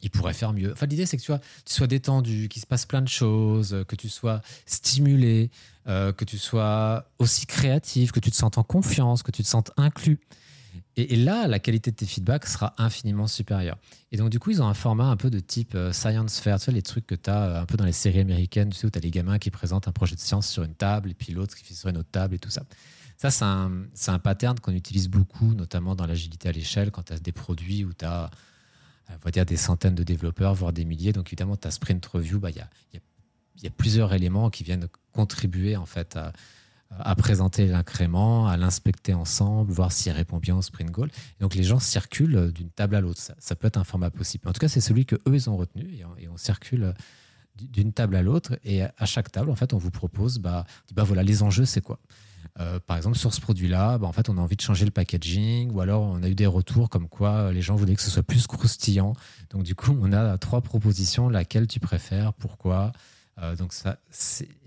[0.00, 0.70] ils pourraient faire mieux.
[0.72, 1.32] Enfin l'idée c'est que tu,
[1.64, 5.50] sois détendu, qu'il se passe plein de choses, que tu sois stimulé,
[5.88, 9.48] euh, que tu sois aussi créatif, que tu te sentes en confiance, que tu te
[9.48, 10.20] sentes inclus.
[11.00, 13.78] Et, là, la qualité de tes feedbacks sera infiniment supérieure.
[14.10, 16.58] Et donc, du coup, ils ont un format un peu de type euh, science fair,
[16.58, 18.78] tu sais, les trucs que tu as euh, un peu dans les séries américaines, tu
[18.78, 21.12] sais, où tu as les gamins qui présentent un projet de science sur une table,
[21.12, 22.64] et puis l'autre qui fait sur une autre table, et tout ça.
[23.16, 27.12] Ça, c'est un, un, pattern qu'on utilise beaucoup, notamment dans l'agilité à l'échelle, quand tu
[27.12, 28.28] as des produits où tu as,
[29.08, 31.12] on va dire, des centaines de développeurs, voire des milliers.
[31.12, 32.68] Donc, évidemment, tu as Sprint Review, bah, il y, a,
[33.62, 36.32] y, a, plusieurs éléments qui viennent contribuer, en fait, à
[36.90, 41.10] à présenter l'incrément, à l'inspecter ensemble, voir s'il répond bien au sprint goal.
[41.40, 43.20] donc les gens circulent d'une table à l'autre.
[43.38, 44.48] Ça, peut être un format possible.
[44.48, 45.86] En tout cas, c'est celui que eux ils ont retenu
[46.18, 46.94] et on, circule
[47.56, 48.58] d'une table à l'autre.
[48.64, 51.80] Et à chaque table, en fait, on vous propose, bah, bah voilà, les enjeux, c'est
[51.80, 51.98] quoi?
[52.60, 54.90] Euh, par exemple, sur ce produit-là, bah, en fait, on a envie de changer le
[54.90, 58.10] packaging, ou alors on a eu des retours comme quoi les gens voulaient que ce
[58.10, 59.14] soit plus croustillant.
[59.50, 62.92] Donc, du coup, on a trois propositions, laquelle tu préfères, pourquoi?
[63.38, 63.98] Euh, donc ça,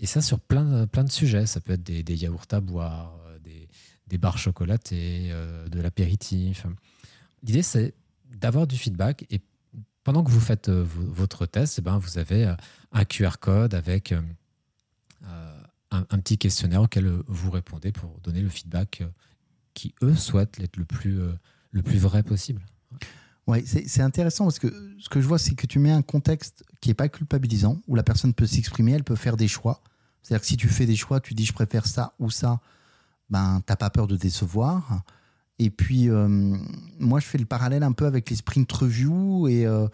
[0.00, 1.46] et ça sur plein, plein de sujets.
[1.46, 3.68] Ça peut être des, yaourts à boire, des,
[4.06, 5.30] des barres chocolatées,
[5.70, 6.66] de l'apéritif.
[7.42, 7.94] L'idée, c'est
[8.30, 9.40] d'avoir du feedback et
[10.04, 12.54] pendant que vous faites euh, votre test, eh ben, vous avez euh,
[12.92, 14.20] un QR code avec euh,
[15.90, 19.02] un, petit questionnaire auquel vous répondez pour donner le feedback
[19.74, 21.20] qui, eux, souhaitent être le plus,
[21.70, 22.62] le plus vrai possible.
[23.48, 24.68] Oui, c'est intéressant parce que
[25.00, 27.96] ce que je vois, c'est que tu mets un contexte qui n'est pas culpabilisant, où
[27.96, 29.82] la personne peut s'exprimer, elle peut faire des choix.
[30.22, 32.60] C'est-à-dire que si tu fais des choix, tu dis je préfère ça ou ça,
[33.30, 35.02] ben, tu n'as pas peur de décevoir.
[35.58, 36.28] Et puis, euh,
[36.98, 39.88] moi, je fais le parallèle un peu avec les sprint reviews et, euh,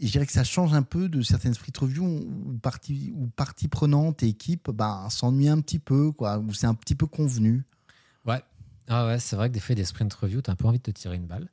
[0.00, 3.68] je dirais que ça change un peu de certaines sprint reviews où partie, où partie
[3.68, 7.64] prenante et équipe ben, s'ennuient un petit peu, quoi, où c'est un petit peu convenu.
[8.26, 8.42] Ouais,
[8.88, 10.78] ah ouais c'est vrai que des fois, des sprint reviews, tu as un peu envie
[10.78, 11.48] de te tirer une balle.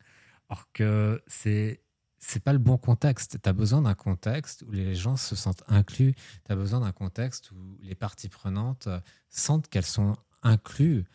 [0.50, 1.82] Alors que c'est
[2.22, 3.38] c'est pas le bon contexte.
[3.42, 6.16] Tu as besoin d'un contexte où les gens se sentent inclus.
[6.46, 8.90] Tu as besoin d'un contexte où les parties prenantes
[9.30, 11.06] sentent qu'elles sont incluses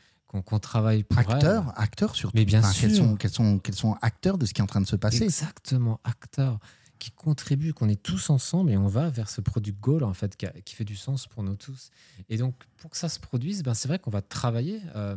[0.42, 2.36] qu'on travaille pour acteurs, acteurs surtout.
[2.36, 2.88] Mais bien sûr.
[3.18, 6.00] Quels sont, quels sont acteurs de ce qui est en train de se passer Exactement,
[6.04, 6.58] acteurs
[6.98, 10.36] qui contribuent, qu'on est tous ensemble et on va vers ce produit goal en fait
[10.36, 11.90] qui, fait du sens pour nous tous.
[12.28, 15.16] Et donc pour que ça se produise, ben, c'est vrai qu'on va travailler euh,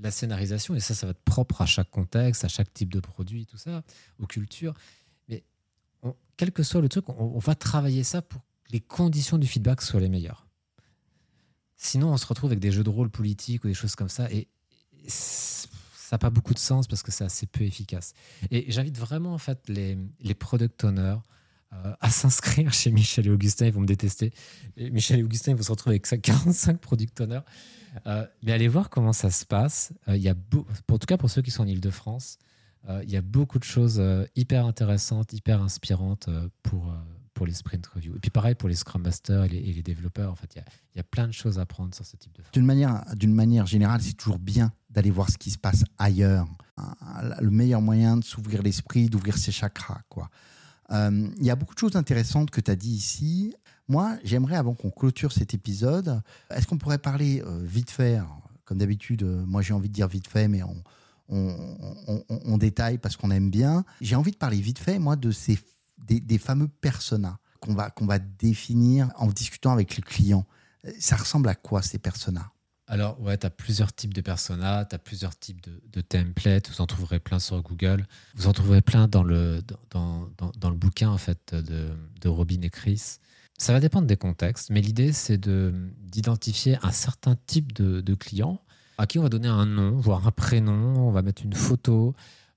[0.00, 3.00] la scénarisation et ça, ça va être propre à chaque contexte, à chaque type de
[3.00, 3.82] produit, tout ça,
[4.18, 4.74] aux cultures.
[5.28, 5.44] Mais
[6.36, 9.82] quel que soit le truc, on, va travailler ça pour que les conditions du feedback
[9.82, 10.46] soient les meilleures.
[11.76, 14.30] Sinon, on se retrouve avec des jeux de rôle politiques ou des choses comme ça.
[14.32, 14.48] Et
[15.06, 15.68] ça
[16.12, 18.14] n'a pas beaucoup de sens parce que c'est assez peu efficace.
[18.50, 21.18] Et j'invite vraiment en fait les, les product owners
[22.00, 23.66] à s'inscrire chez Michel et Augustin.
[23.66, 24.32] Ils vont me détester.
[24.76, 27.40] Michel et Augustin, vont se retrouver avec 45 product owners.
[28.06, 29.92] Euh, mais allez voir comment ça se passe.
[30.08, 30.34] Euh, y a
[30.90, 32.38] en tout cas pour ceux qui sont en Ile-de-France,
[33.02, 34.02] il y a beaucoup de choses
[34.36, 36.28] hyper intéressantes, hyper inspirantes
[36.62, 36.94] pour
[37.34, 38.16] pour les sprint reviews.
[38.16, 40.32] Et puis pareil pour les Scrum Masters et les, développeurs.
[40.32, 40.62] En fait, il
[40.96, 43.66] y, a, plein de choses à apprendre sur ce type de D'une manière, d'une manière
[43.66, 46.46] générale, c'est toujours bien d'aller voir ce qui se passe ailleurs.
[47.40, 50.00] Le meilleur moyen de s'ouvrir l'esprit, d'ouvrir ses chakras.
[50.08, 50.30] Quoi.
[50.92, 53.54] Euh, il y a beaucoup de choses intéressantes que tu as dit ici.
[53.88, 58.18] Moi, j'aimerais, avant qu'on clôture cet épisode, est-ce qu'on pourrait parler euh, vite fait
[58.64, 60.62] Comme d'habitude, euh, moi j'ai envie de dire vite fait, mais
[61.28, 63.84] on, détaille parce qu'on aime bien.
[64.00, 65.58] J'ai envie de parler vite fait, moi, de ces
[66.06, 70.46] des, fameux personas qu'on va, qu'on va définir en discutant avec le client.
[70.98, 72.53] Ça ressemble à quoi ces personas?
[72.86, 76.68] Alors, ouais, tu as plusieurs types de personas, tu as plusieurs types de, templates.
[76.68, 78.06] Vous en trouverez plein sur Google.
[78.34, 81.88] Vous en trouverez plein dans le, dans, dans, le bouquin en fait, de,
[82.20, 83.16] de, Robin et Chris.
[83.56, 88.60] Ça va dépendre des contextes, mais l'idée, c'est d'identifier un certain type de, de client
[88.98, 92.14] à qui on va donner un nom, voire un prénom, on va mettre une photo,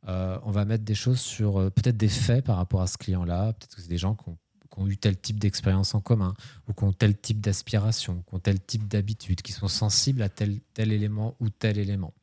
[0.08, 2.98] euh, on va mettre des choses sur euh, peut-être des faits par rapport à ce
[2.98, 3.54] client-là.
[3.54, 4.38] Peut-être que c'est des gens qui ont,
[4.86, 6.36] eu tel type d'expérience en commun,
[6.68, 10.30] ou qui ont tel type d'aspiration, qui ont tel type d'habitude, qui sont sensibles à
[10.30, 12.14] tel, tel élément ou tel élément.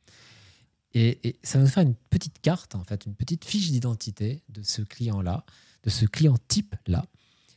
[0.93, 4.63] Et, ça va nous faire une petite carte, en fait, une petite fiche d'identité de
[4.63, 5.43] ce client-là,
[5.83, 7.05] de ce client type-là.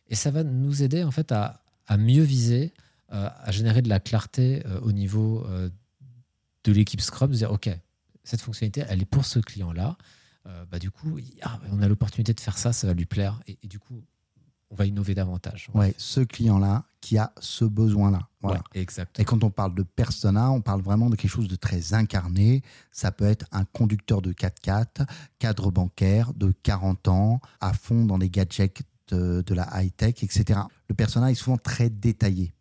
[0.08, 1.62] Et ça va nous aider, en fait, à,
[1.96, 2.74] mieux viser,
[3.12, 5.46] euh, à générer de la clarté au niveau
[6.64, 7.70] de l'équipe Scrum, de dire, OK,
[8.24, 9.96] cette fonctionnalité, elle est pour ce client-là.
[10.46, 11.18] Euh, bah, du coup,
[11.70, 13.40] on a l'opportunité de faire ça, ça va lui plaire.
[13.46, 14.02] Et, du coup,
[14.70, 15.68] on va innover davantage.
[15.74, 18.28] Ouais, ce client-là qui a ce besoin-là.
[18.40, 18.62] Voilà.
[18.74, 19.18] exact.
[19.18, 22.62] Et quand on parle de persona, on parle vraiment de quelque chose de très incarné.
[22.92, 25.06] Ça peut être un conducteur de 4x4,
[25.38, 30.60] cadre bancaire de 40 ans, à fond dans les gadgets de, la high-tech, etc.
[30.88, 32.52] Le persona est souvent très détaillé.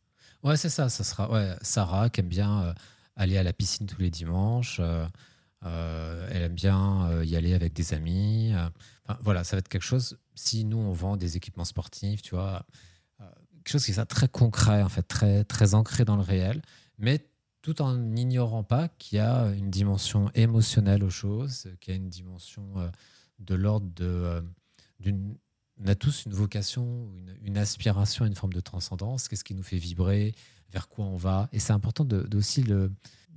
[0.43, 0.89] Ouais, c'est ça.
[0.89, 2.73] Ça sera ouais, Sarah qui aime bien euh,
[3.15, 4.77] aller à la piscine tous les dimanches.
[4.79, 5.05] Euh,
[5.65, 8.53] euh, elle aime bien y aller avec des amis.
[9.21, 10.17] Voilà, ça va être quelque chose.
[10.37, 12.65] Si nous, on vend des équipements sportifs, tu vois,
[13.55, 16.61] quelque chose qui est très concret, en fait, très, très ancré dans le réel,
[16.97, 17.27] mais
[17.61, 21.99] tout en n'ignorant pas qu'il y a une dimension émotionnelle aux choses, qu'il y a
[21.99, 22.65] une dimension
[23.39, 24.43] de l'ordre de,
[24.99, 25.35] d'une
[25.79, 29.27] on a tous une vocation, une, une, aspiration une forme de transcendance.
[29.27, 30.33] Qu'est-ce qui nous fait vibrer?
[30.71, 31.49] Vers quoi on va?
[31.53, 32.63] Et c'est important de, aussi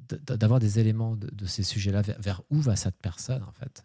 [0.08, 3.84] d'avoir des éléments de, ces sujets-là, vers, où va cette personne, en fait,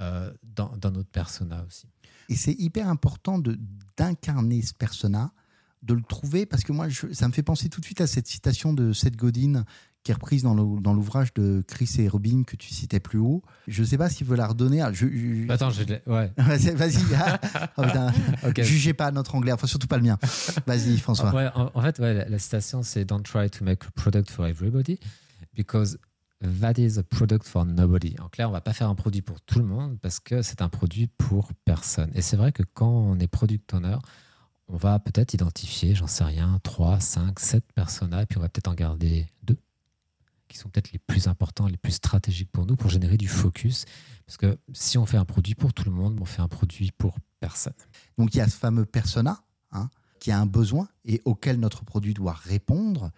[0.00, 1.86] euh, dans, notre persona aussi.
[2.28, 3.40] Et c'est hyper important
[3.96, 5.32] d'incarner ce persona
[5.82, 8.26] de le trouver Parce que moi, ça me fait penser tout de suite à cette
[8.26, 9.64] citation de Seth Godin
[10.02, 13.42] qui est reprise dans l'ouvrage de Chris et Robin que tu citais plus haut.
[13.68, 14.82] Je ne sais pas s'il veut la redonner.
[14.92, 16.32] Je, Attends, je Ouais.
[16.38, 17.02] Vas-y.
[17.76, 17.82] oh,
[18.62, 20.18] Jugez pas notre anglais, enfin surtout pas le mien.
[20.66, 21.34] Vas-y, François.
[21.34, 24.98] Ouais, en, fait, ouais, la, citation, c'est Don't try to make a product for everybody
[25.54, 25.98] because
[26.42, 28.14] that is a product for nobody.
[28.20, 30.62] En clair, on va pas faire un produit pour tout le monde parce que c'est
[30.62, 32.10] un produit pour personne.
[32.14, 33.98] Et c'est vrai que quand on est product owner,
[34.68, 38.68] on va peut-être identifier, j'en sais rien, 3, 5, 7 personas, puis on va peut-être
[38.68, 39.58] en garder deux
[40.50, 43.84] qui sont peut-être les plus importants, les plus stratégiques pour nous, pour générer du focus.
[44.26, 46.90] Parce que si on fait un produit pour tout le monde, on fait un produit
[46.90, 47.74] pour personne.
[48.18, 49.88] Donc il y a ce fameux persona hein,
[50.18, 53.10] qui a un besoin et auquel notre produit doit répondre.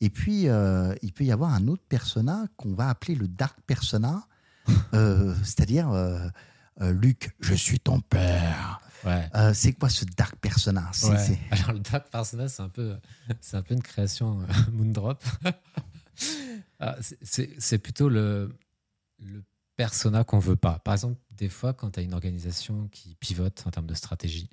[0.00, 3.58] Et puis, euh, il peut y avoir un autre persona qu'on va appeler le dark
[3.66, 4.26] persona,
[4.94, 6.28] euh, c'est-à-dire euh,
[6.80, 8.80] Luc, je suis ton père.
[9.54, 10.90] c'est quoi ce dark persona?
[11.50, 12.96] Alors le dark persona, c'est un peu,
[13.40, 14.40] c'est un peu une création
[14.72, 15.22] Moondrop.
[16.78, 18.54] Ah, c'est plutôt le,
[19.18, 19.42] le
[19.76, 20.78] persona qu'on veut pas.
[20.78, 24.48] Par exemple, des fois, quand tu as une organisation qui pivote en termes de stratégie,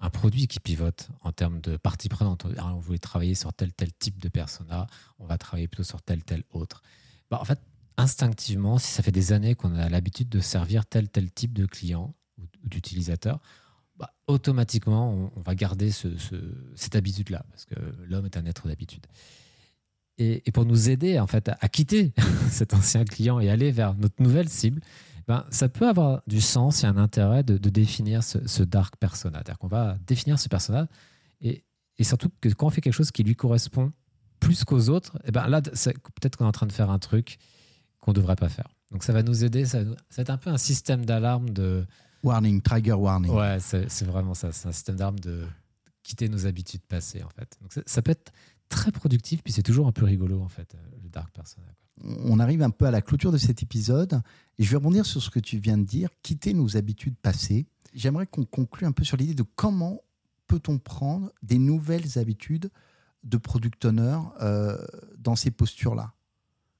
[0.00, 3.72] un produit qui pivote en termes de partie prenante, ah, on voulait travailler sur tel
[3.72, 4.86] tel type de persona,
[5.18, 6.82] on va travailler plutôt sur tel tel autre.
[7.30, 7.60] Bah, en fait,
[7.96, 11.66] instinctivement, si ça fait des années qu'on a l'habitude de servir tel tel type de
[11.66, 13.40] client ou d'utilisateur,
[13.96, 16.08] bah, automatiquement, on, va garder ce,
[16.74, 17.74] cette habitude-là, parce que
[18.06, 19.06] l'homme est un être d'habitude.
[20.18, 22.12] Et, pour nous aider en fait à, quitter
[22.50, 24.80] cet ancien client et aller vers notre nouvelle cible,
[25.26, 29.38] ben, ça peut avoir du sens et un intérêt de, définir ce, dark persona.
[29.38, 30.88] C'est-à-dire qu'on va définir ce persona
[31.40, 31.64] et,
[31.98, 33.92] et, surtout que quand on fait quelque chose qui lui correspond
[34.40, 37.38] plus qu'aux autres, et ben là, peut-être qu'on est en train de faire un truc
[38.00, 38.68] qu'on ne devrait pas faire.
[38.92, 41.86] Donc ça va nous aider, ça, va être un peu un système d'alarme de...
[42.22, 43.32] Warning, trigger warning.
[43.32, 45.44] Ouais, c'est vraiment ça, c'est un système d'alarme de
[46.02, 47.56] quitter nos habitudes passées en fait.
[47.60, 48.32] Donc ça peut être
[48.68, 51.66] très productif, puis c'est toujours un peu rigolo, en fait, euh, le Dark Persona.
[52.04, 54.20] On arrive un peu à la clôture de cet épisode,
[54.58, 57.66] et je vais rebondir sur ce que tu viens de dire, quitter nos habitudes passées.
[57.94, 60.02] J'aimerais qu'on conclue un peu sur l'idée de comment
[60.46, 62.70] peut-on prendre des nouvelles habitudes
[63.24, 64.76] de product owner euh,
[65.18, 66.12] dans ces postures-là?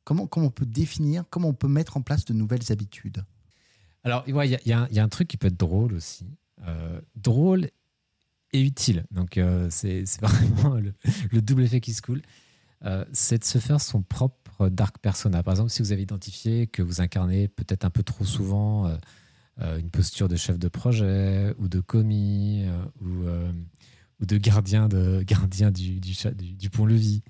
[0.05, 3.25] Comment, comment on peut définir, comment on peut mettre en place de nouvelles habitudes?
[4.05, 6.27] Alors, il y, a un truc qui peut être drôle aussi.
[6.63, 7.71] Euh, drôle
[8.53, 9.05] utile.
[9.11, 12.23] Donc, euh, c'est vraiment le, double effet qui se coule.
[12.85, 15.43] Euh, c'est de se faire son propre dark persona.
[15.43, 18.87] Par exemple, si vous avez identifié que vous incarnez peut-être un peu trop souvent
[19.61, 22.65] euh, une posture de chef de projet ou de commis
[23.01, 23.25] ou,
[24.21, 27.23] ou, de gardien, de, gardien du, pont-levis,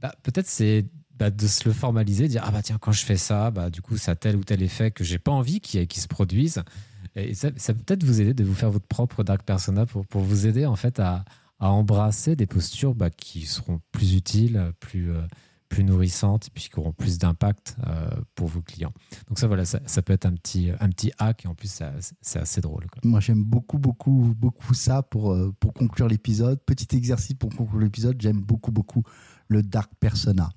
[0.00, 3.16] bah, peut-être c'est bah, de se le formaliser, dire ah bah tiens quand je fais
[3.16, 5.86] ça, bah du coup ça a tel ou tel effet que j'ai pas envie qu'il
[5.86, 6.62] qui se produise.
[7.14, 10.04] Et ça, ça peut peut-être vous aider de vous faire votre propre dark persona pour,
[10.06, 11.24] pour vous aider en fait à,
[11.64, 15.22] à embrasser des postures bah, qui seront plus utiles, plus, euh,
[15.70, 18.92] plus nourrissantes, puis qui auront plus d'impact euh, pour vos clients.
[19.28, 21.82] Donc ça, voilà, ça, ça, peut être un petit, un petit hack, et en plus,
[22.20, 22.86] c'est assez drôle.
[23.02, 26.60] Moi, j'aime beaucoup, beaucoup, beaucoup ça pour, euh, pour conclure l'épisode.
[26.66, 29.02] Petit exercice pour conclure l'épisode, j'aime beaucoup, beaucoup
[29.48, 30.50] le dark persona.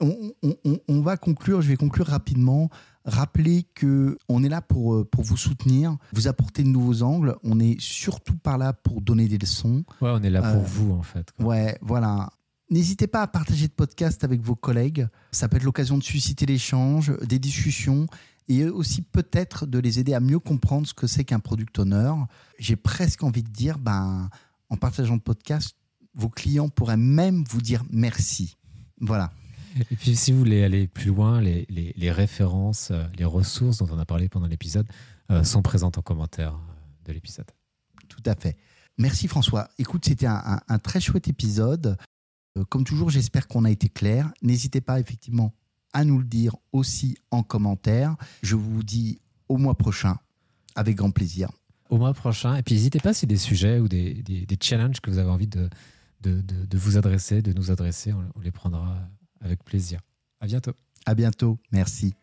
[0.00, 2.70] On, on, on, va conclure, je vais conclure rapidement
[3.08, 7.36] Rappelez que on est là pour, euh, pour vous soutenir, vous apporter de nouveaux angles.
[7.42, 9.82] On est surtout par là pour donner des leçons.
[10.02, 11.32] Ouais, on est là pour euh, vous en fait.
[11.38, 12.28] Ouais, voilà.
[12.68, 15.08] N'hésitez pas à partager le podcast avec vos collègues.
[15.32, 18.08] Ça peut être l'occasion de susciter l'échange, des discussions
[18.48, 22.12] et aussi peut-être de les aider à mieux comprendre ce que c'est qu'un product owner.
[22.58, 24.28] J'ai presque envie de dire, ben,
[24.68, 25.76] en partageant le podcast,
[26.12, 28.58] vos clients pourraient même vous dire merci.
[29.00, 29.32] Voilà.
[29.90, 33.88] Et puis, si vous voulez aller plus loin, les, les, références, euh, les ressources dont
[33.90, 34.86] on a parlé pendant l'épisode
[35.30, 37.46] euh, sont présentes en commentaire euh, de l'épisode.
[38.08, 38.56] Tout à fait.
[38.96, 39.68] Merci François.
[39.78, 41.96] Écoute, c'était un, un, très chouette épisode.
[42.68, 44.32] Comme toujours, j'espère qu'on a été clair.
[44.42, 45.54] N'hésitez pas effectivement
[45.92, 48.16] à nous le dire aussi en commentaire.
[48.42, 50.16] Je vous dis au mois prochain
[50.74, 51.50] avec grand plaisir.
[51.90, 52.56] Au mois prochain.
[52.56, 55.30] Et puis n'hésitez pas si des sujets ou des, des, des, challenges que vous avez
[55.30, 55.68] envie de,
[56.20, 59.08] de, de, de vous adresser, de nous adresser, on les prendra
[59.40, 60.00] avec plaisir.
[60.40, 60.72] À bientôt.
[61.06, 61.58] À bientôt.
[61.72, 62.14] Merci.